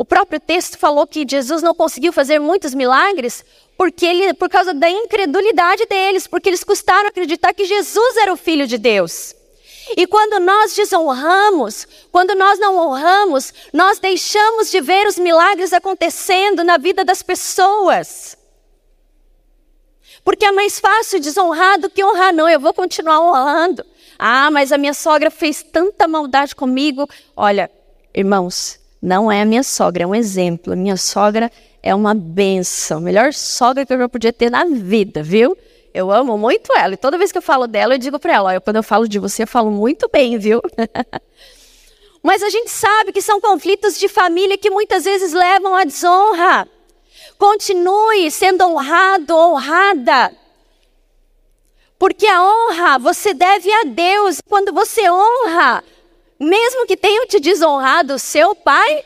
[0.00, 3.44] O próprio texto falou que Jesus não conseguiu fazer muitos milagres
[3.76, 8.36] porque ele, por causa da incredulidade deles, porque eles custaram acreditar que Jesus era o
[8.36, 9.34] Filho de Deus.
[9.94, 16.64] E quando nós desonramos, quando nós não honramos, nós deixamos de ver os milagres acontecendo
[16.64, 18.38] na vida das pessoas.
[20.24, 22.32] Porque é mais fácil desonrar do que honrar.
[22.32, 23.84] Não, eu vou continuar honrando.
[24.18, 27.06] Ah, mas a minha sogra fez tanta maldade comigo.
[27.36, 27.70] Olha,
[28.14, 30.72] irmãos, não é a minha sogra, é um exemplo.
[30.72, 31.50] A minha sogra
[31.82, 33.00] é uma benção.
[33.00, 35.56] Melhor sogra que eu já podia ter na vida, viu?
[35.92, 36.94] Eu amo muito ela.
[36.94, 39.08] E toda vez que eu falo dela, eu digo para ela: olha, quando eu falo
[39.08, 40.60] de você, eu falo muito bem, viu?
[42.22, 46.68] Mas a gente sabe que são conflitos de família que muitas vezes levam à desonra.
[47.38, 50.30] Continue sendo honrado, honrada.
[51.98, 54.38] Porque a honra você deve a Deus.
[54.46, 55.82] Quando você honra,
[56.40, 59.04] mesmo que tenham te desonrado, seu pai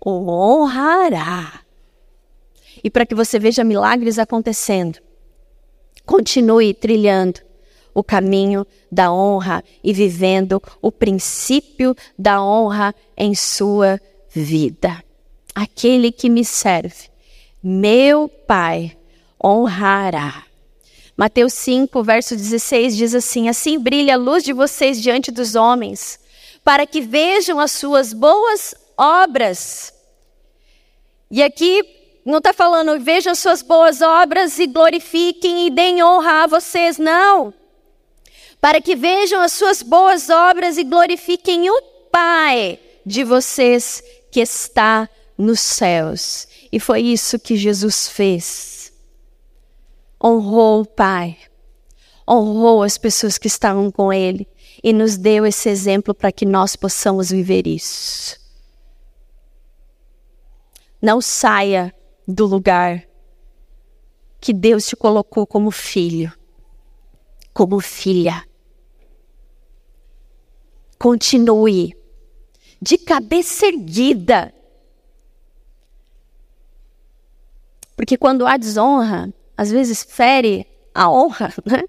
[0.00, 1.60] o honrará
[2.82, 4.98] e para que você veja milagres acontecendo.
[6.06, 7.40] Continue trilhando
[7.94, 14.00] o caminho da honra e vivendo o princípio da honra em sua
[14.30, 15.02] vida.
[15.54, 17.10] Aquele que me serve,
[17.62, 18.96] meu Pai,
[19.42, 20.44] honrará.
[21.16, 26.18] Mateus 5, verso 16 diz assim: Assim brilha a luz de vocês diante dos homens,
[26.64, 29.92] para que vejam as suas boas obras.
[31.30, 31.84] E aqui
[32.24, 37.54] não está falando, vejam suas boas obras e glorifiquem e deem honra a vocês, não.
[38.60, 41.82] Para que vejam as suas boas obras e glorifiquem o
[42.12, 45.08] Pai de vocês que está
[45.38, 46.46] nos céus.
[46.70, 48.92] E foi isso que Jesus fez.
[50.22, 51.38] Honrou o Pai,
[52.28, 54.46] honrou as pessoas que estavam com Ele
[54.82, 58.38] e nos deu esse exemplo para que nós possamos viver isso.
[61.00, 61.94] Não saia
[62.26, 63.06] do lugar
[64.40, 66.32] que Deus te colocou como filho,
[67.52, 68.46] como filha.
[70.98, 71.94] Continue
[72.80, 74.54] de cabeça erguida.
[77.96, 81.82] Porque quando há desonra, às vezes fere a honra, né?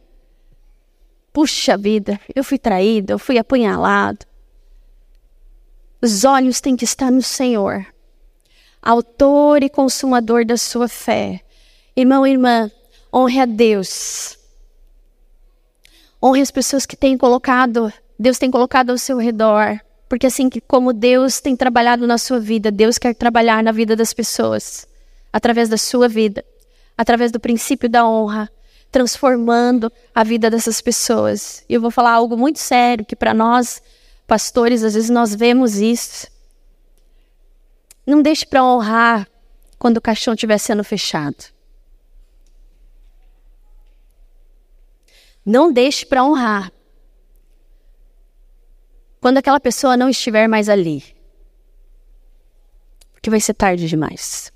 [1.33, 4.25] Puxa vida, eu fui traído, eu fui apunhalado.
[6.01, 7.85] Os olhos têm que estar no Senhor
[8.81, 11.41] autor e consumador da sua fé.
[11.95, 12.71] Irmão e irmã,
[13.13, 14.37] honre a Deus.
[16.23, 19.79] Honre as pessoas que colocado, Deus tem colocado ao seu redor.
[20.09, 24.13] Porque assim como Deus tem trabalhado na sua vida, Deus quer trabalhar na vida das
[24.13, 24.87] pessoas,
[25.31, 26.43] através da sua vida,
[26.97, 28.49] através do princípio da honra,
[28.91, 31.63] transformando a vida dessas pessoas.
[31.69, 33.81] E eu vou falar algo muito sério que para nós
[34.27, 36.27] pastores, às vezes nós vemos isso.
[38.05, 39.27] Não deixe para honrar
[39.79, 41.45] quando o caixão estiver sendo fechado.
[45.45, 46.71] Não deixe para honrar
[49.19, 51.03] quando aquela pessoa não estiver mais ali.
[53.13, 54.51] Porque vai ser tarde demais.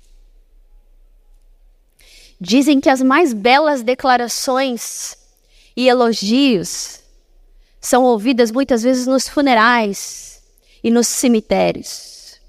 [2.40, 5.16] Dizem que as mais belas declarações
[5.76, 7.00] e elogios
[7.80, 10.42] são ouvidas muitas vezes nos funerais
[10.82, 12.40] e nos cemitérios.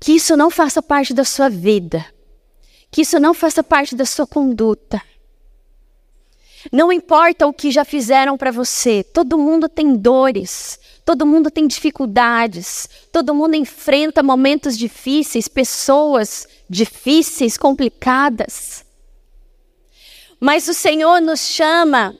[0.00, 2.06] Que isso não faça parte da sua vida,
[2.90, 5.02] que isso não faça parte da sua conduta.
[6.72, 11.66] Não importa o que já fizeram para você, todo mundo tem dores, todo mundo tem
[11.66, 18.84] dificuldades, todo mundo enfrenta momentos difíceis, pessoas difíceis, complicadas.
[20.40, 22.16] Mas o Senhor nos chama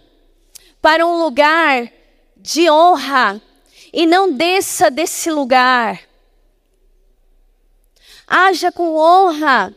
[0.81, 1.91] para um lugar
[2.37, 3.43] de honra
[3.93, 6.01] e não desça desse lugar.
[8.27, 9.75] Haja com honra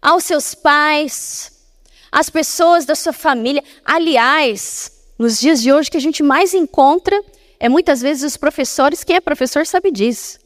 [0.00, 1.51] aos seus pais,
[2.12, 3.64] às pessoas da sua família.
[3.82, 7.18] Aliás, nos dias de hoje que a gente mais encontra
[7.58, 9.02] é muitas vezes os professores.
[9.02, 10.38] Quem é professor sabe disso.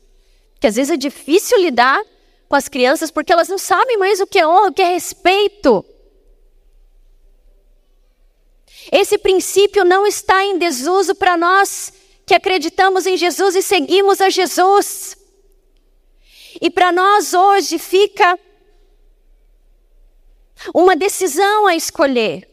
[0.61, 2.01] Que às vezes é difícil lidar
[2.49, 4.93] com as crianças porque elas não sabem mais o que é honra, o que é
[4.93, 5.85] respeito.
[8.93, 11.93] Esse princípio não está em desuso para nós
[12.25, 15.17] que acreditamos em Jesus e seguimos a Jesus.
[16.61, 18.39] E para nós hoje fica
[20.75, 22.49] uma decisão a escolher.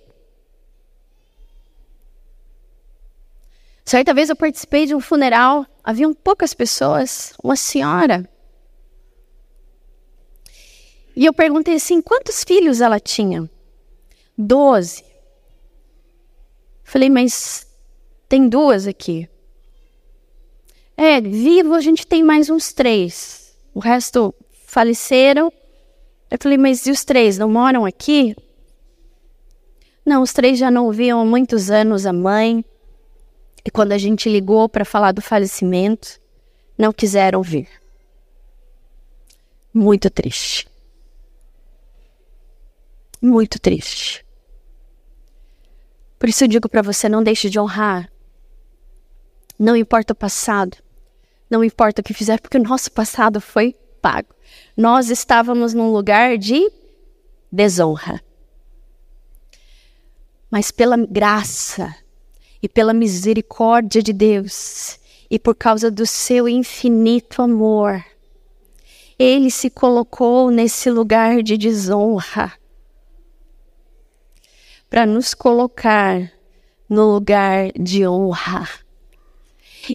[3.86, 8.30] Certa vez eu participei de um funeral, haviam poucas pessoas, uma senhora.
[11.16, 13.50] E eu perguntei assim: quantos filhos ela tinha?
[14.38, 15.04] Doze.
[16.84, 17.68] Falei, mas
[18.28, 19.30] tem duas aqui.
[20.96, 23.56] É, vivo a gente tem mais uns três.
[23.74, 24.34] O resto
[24.66, 25.52] faleceram.
[26.34, 28.36] Eu falei, mas e os três não moram aqui?
[30.04, 32.66] Não, os três já não ouviam há muitos anos a mãe.
[33.64, 36.20] E quando a gente ligou para falar do falecimento,
[36.76, 37.70] não quiseram vir.
[39.72, 40.68] Muito triste.
[43.22, 44.26] Muito triste.
[46.18, 48.12] Por isso eu digo para você: não deixe de honrar.
[49.60, 50.78] Não importa o passado,
[51.48, 54.36] não importa o que fizer, porque o nosso passado foi pago.
[54.76, 56.70] Nós estávamos num lugar de
[57.50, 58.22] desonra.
[60.52, 61.96] Mas pela graça
[62.62, 65.00] e pela misericórdia de Deus,
[65.32, 68.04] e por causa do seu infinito amor,
[69.18, 72.54] ele se colocou nesse lugar de desonra
[74.90, 76.32] para nos colocar
[76.88, 78.70] no lugar de honra.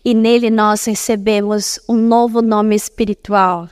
[0.05, 3.69] E nele nós recebemos um novo nome espiritual,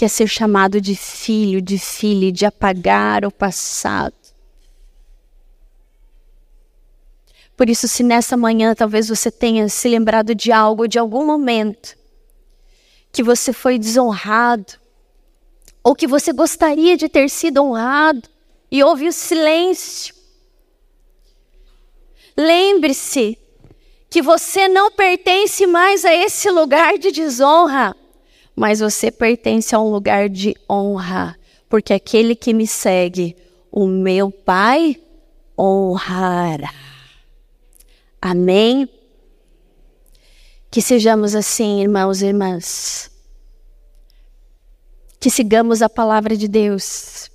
[0.00, 4.14] que é ser chamado de filho, de filha, de apagar o passado.
[7.54, 11.98] Por isso, se nessa manhã talvez você tenha se lembrado de algo, de algum momento,
[13.12, 14.72] que você foi desonrado,
[15.84, 18.26] ou que você gostaria de ter sido honrado,
[18.70, 20.14] e houve o silêncio,
[22.34, 23.36] Lembre-se
[24.08, 27.94] que você não pertence mais a esse lugar de desonra,
[28.60, 31.34] mas você pertence a um lugar de honra,
[31.66, 33.34] porque aquele que me segue,
[33.72, 35.00] o meu Pai
[35.58, 36.70] honrará.
[38.20, 38.86] Amém?
[40.70, 43.10] Que sejamos assim, irmãos e irmãs.
[45.18, 47.30] Que sigamos a palavra de Deus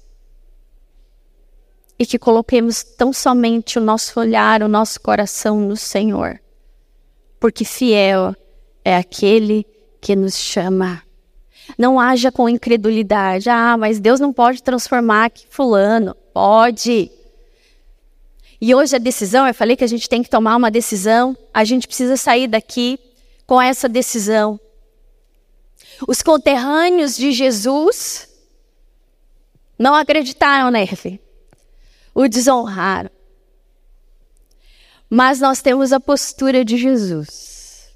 [1.98, 6.40] e que coloquemos tão somente o nosso olhar, o nosso coração no Senhor,
[7.40, 8.36] porque fiel
[8.84, 9.66] é aquele
[10.00, 11.04] que nos chama.
[11.78, 13.50] Não haja com incredulidade.
[13.50, 16.16] Ah, mas Deus não pode transformar aqui fulano.
[16.34, 17.12] Pode.
[18.60, 21.64] E hoje a decisão, eu falei que a gente tem que tomar uma decisão, a
[21.64, 23.00] gente precisa sair daqui
[23.46, 24.60] com essa decisão.
[26.08, 28.30] Os conterrâneos de Jesus
[29.78, 31.22] não acreditaram nele
[32.14, 33.12] o desonraram.
[35.10, 37.90] Mas nós temos a postura de Jesus,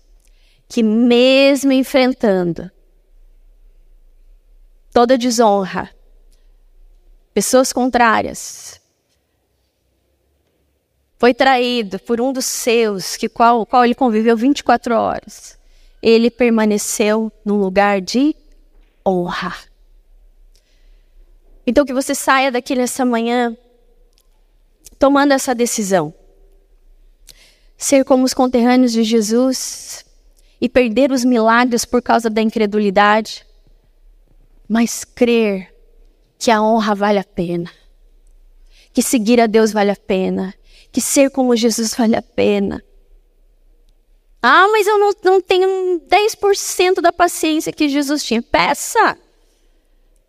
[0.67, 2.70] que mesmo enfrentando
[4.91, 5.89] toda desonra,
[7.33, 8.79] pessoas contrárias,
[11.19, 15.59] foi traído por um dos seus, que qual, qual ele conviveu 24 horas.
[16.01, 18.33] Ele permaneceu num lugar de
[19.05, 19.53] honra.
[21.67, 23.55] Então que você saia daqui nessa manhã
[24.97, 26.13] tomando essa decisão.
[27.77, 30.05] Ser como os conterrâneos de Jesus
[30.61, 33.45] e perder os milagres por causa da incredulidade,
[34.70, 35.74] mas crer
[36.38, 37.72] que a honra vale a pena,
[38.93, 40.53] que seguir a Deus vale a pena,
[40.91, 42.84] que ser como Jesus vale a pena.
[44.41, 48.41] Ah, mas eu não, não tenho 10% da paciência que Jesus tinha.
[48.41, 48.99] Peça!
[49.09, 49.17] A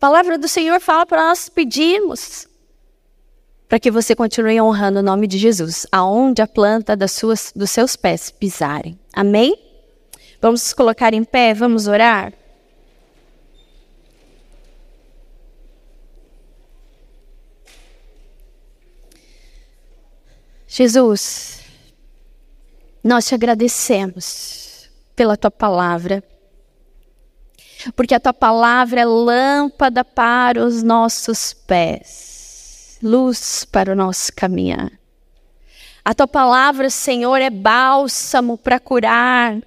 [0.01, 2.49] palavra do Senhor fala para nós pedirmos
[3.69, 7.71] para que você continue honrando o nome de Jesus, aonde a planta das suas, dos
[7.71, 8.99] seus pés pisarem.
[9.13, 9.57] Amém?
[10.43, 12.33] Vamos nos colocar em pé, vamos orar?
[20.83, 21.61] Jesus,
[23.05, 26.25] nós te agradecemos pela tua palavra,
[27.95, 34.91] porque a tua palavra é lâmpada para os nossos pés luz para o nosso caminhar.
[36.03, 39.61] A tua palavra, Senhor, é bálsamo para curar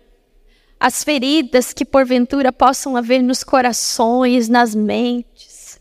[0.80, 5.80] as feridas que porventura possam haver nos corações, nas mentes.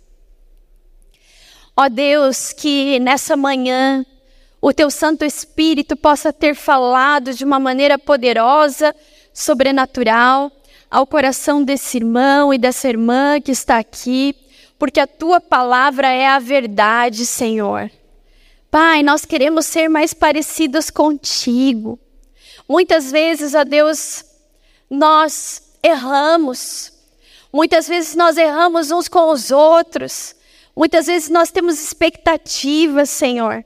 [1.74, 4.05] Ó Deus, que nessa manhã
[4.62, 8.94] o teu Santo Espírito possa ter falado de uma maneira poderosa,
[9.34, 10.50] sobrenatural,
[10.90, 14.34] ao coração desse irmão e dessa irmã que está aqui
[14.82, 17.88] porque a tua palavra é a verdade, Senhor.
[18.68, 22.00] Pai, nós queremos ser mais parecidos contigo.
[22.68, 24.24] Muitas vezes, ó Deus,
[24.90, 26.92] nós erramos.
[27.52, 30.34] Muitas vezes nós erramos uns com os outros.
[30.74, 33.64] Muitas vezes nós temos expectativas, Senhor.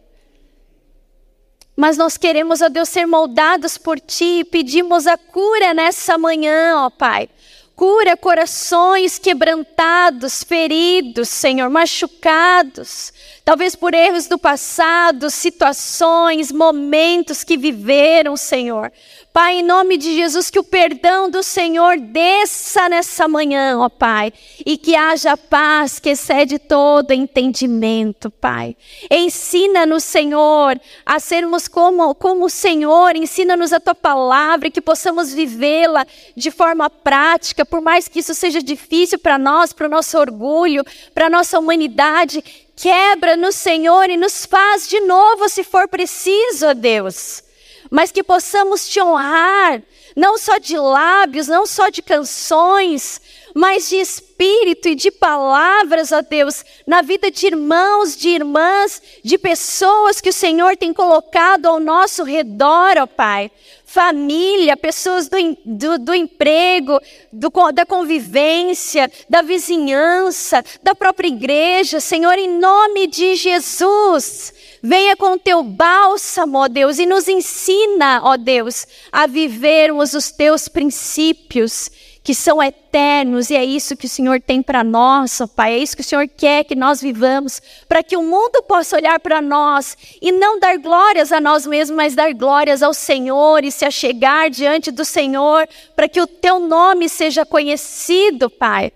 [1.77, 6.74] Mas nós queremos, ó Deus, ser moldados por Ti e pedimos a cura nessa manhã,
[6.79, 7.29] ó Pai.
[7.77, 13.12] Cura corações quebrantados, feridos, Senhor, machucados,
[13.45, 18.91] talvez por erros do passado, situações, momentos que viveram, Senhor.
[19.37, 24.32] Pai, em nome de Jesus, que o perdão do Senhor desça nessa manhã, ó Pai,
[24.64, 28.74] e que haja paz que excede todo entendimento, Pai.
[29.11, 35.34] Ensina-nos, Senhor, a sermos como, como o Senhor, ensina-nos a tua palavra e que possamos
[35.34, 40.16] vivê-la de forma prática, por mais que isso seja difícil para nós, para o nosso
[40.16, 40.82] orgulho,
[41.12, 42.43] para a nossa humanidade.
[42.74, 47.45] Quebra no Senhor e nos faz de novo se for preciso, ó Deus
[47.91, 49.82] mas que possamos te honrar,
[50.16, 53.20] não só de lábios, não só de canções,
[53.57, 59.39] mas de espírito e de palavras, ó Deus, na vida de irmãos, de irmãs, de
[59.39, 63.51] pessoas que o Senhor tem colocado ao nosso redor, ó Pai.
[63.87, 67.01] Família, pessoas do, do, do emprego,
[67.33, 74.53] do, da convivência, da vizinhança, da própria igreja, Senhor, em nome de Jesus.
[74.83, 80.31] Venha com o teu bálsamo, ó Deus, e nos ensina, ó Deus, a vivermos os
[80.31, 81.91] teus princípios
[82.27, 85.79] que são eternos, e é isso que o Senhor tem para nós, ó Pai, é
[85.79, 89.41] isso que o Senhor quer que nós vivamos, para que o mundo possa olhar para
[89.41, 93.85] nós e não dar glórias a nós mesmos, mas dar glórias ao Senhor e se
[93.85, 98.91] achegar diante do Senhor, para que o teu nome seja conhecido, Pai.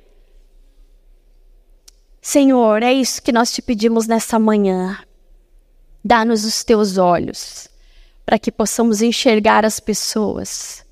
[2.20, 4.98] Senhor, é isso que nós te pedimos nessa manhã.
[6.04, 7.68] Dá-nos os teus olhos,
[8.26, 10.84] para que possamos enxergar as pessoas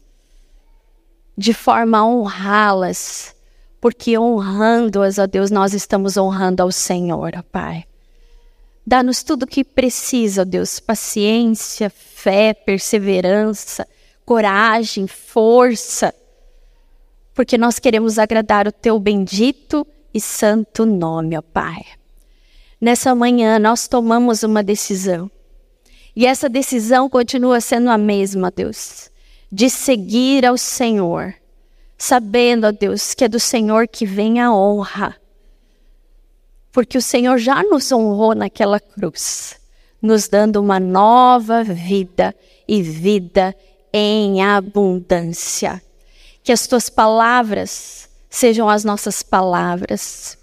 [1.38, 3.32] de forma a honrá-las,
[3.80, 7.84] porque honrando-as, ó Deus, nós estamos honrando ao Senhor, ó Pai.
[8.84, 13.86] Dá-nos tudo o que precisa, ó Deus, paciência, fé, perseverança,
[14.26, 16.12] coragem, força,
[17.32, 21.84] porque nós queremos agradar o teu bendito e santo nome, ó Pai.
[22.80, 25.30] Nessa manhã nós tomamos uma decisão.
[26.16, 29.08] E essa decisão continua sendo a mesma, Deus
[29.50, 31.34] de seguir ao Senhor,
[31.96, 35.16] sabendo, ó Deus, que é do Senhor que vem a honra.
[36.70, 39.58] Porque o Senhor já nos honrou naquela cruz,
[40.00, 42.34] nos dando uma nova vida
[42.68, 43.54] e vida
[43.92, 45.82] em abundância.
[46.42, 50.36] Que as tuas palavras sejam as nossas palavras.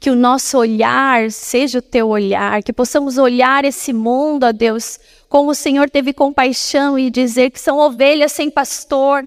[0.00, 4.98] Que o nosso olhar seja o teu olhar, que possamos olhar esse mundo, ó Deus,
[5.28, 9.26] como o Senhor teve compaixão e dizer que são ovelhas sem pastor.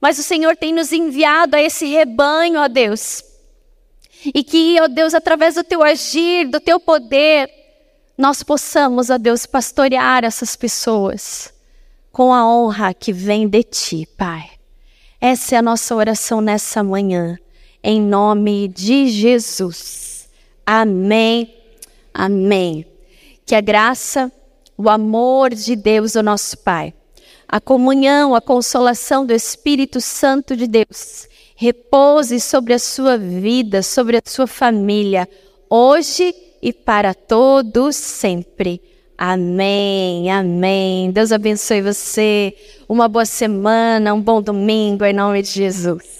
[0.00, 3.22] Mas o Senhor tem nos enviado a esse rebanho, ó Deus.
[4.24, 7.50] E que, ó Deus, através do teu agir, do teu poder,
[8.16, 11.52] nós possamos, ó Deus, pastorear essas pessoas
[12.12, 14.50] com a honra que vem de ti, Pai.
[15.20, 17.38] Essa é a nossa oração nessa manhã,
[17.82, 20.28] em nome de Jesus.
[20.64, 21.54] Amém.
[22.12, 22.86] Amém.
[23.44, 24.32] Que a graça
[24.80, 26.94] o amor de Deus, o nosso Pai,
[27.46, 34.16] a comunhão, a consolação do Espírito Santo de Deus repouse sobre a sua vida, sobre
[34.16, 35.28] a sua família,
[35.68, 38.80] hoje e para todos sempre.
[39.18, 41.10] Amém, amém.
[41.10, 42.54] Deus abençoe você.
[42.88, 46.19] Uma boa semana, um bom domingo, em nome de Jesus.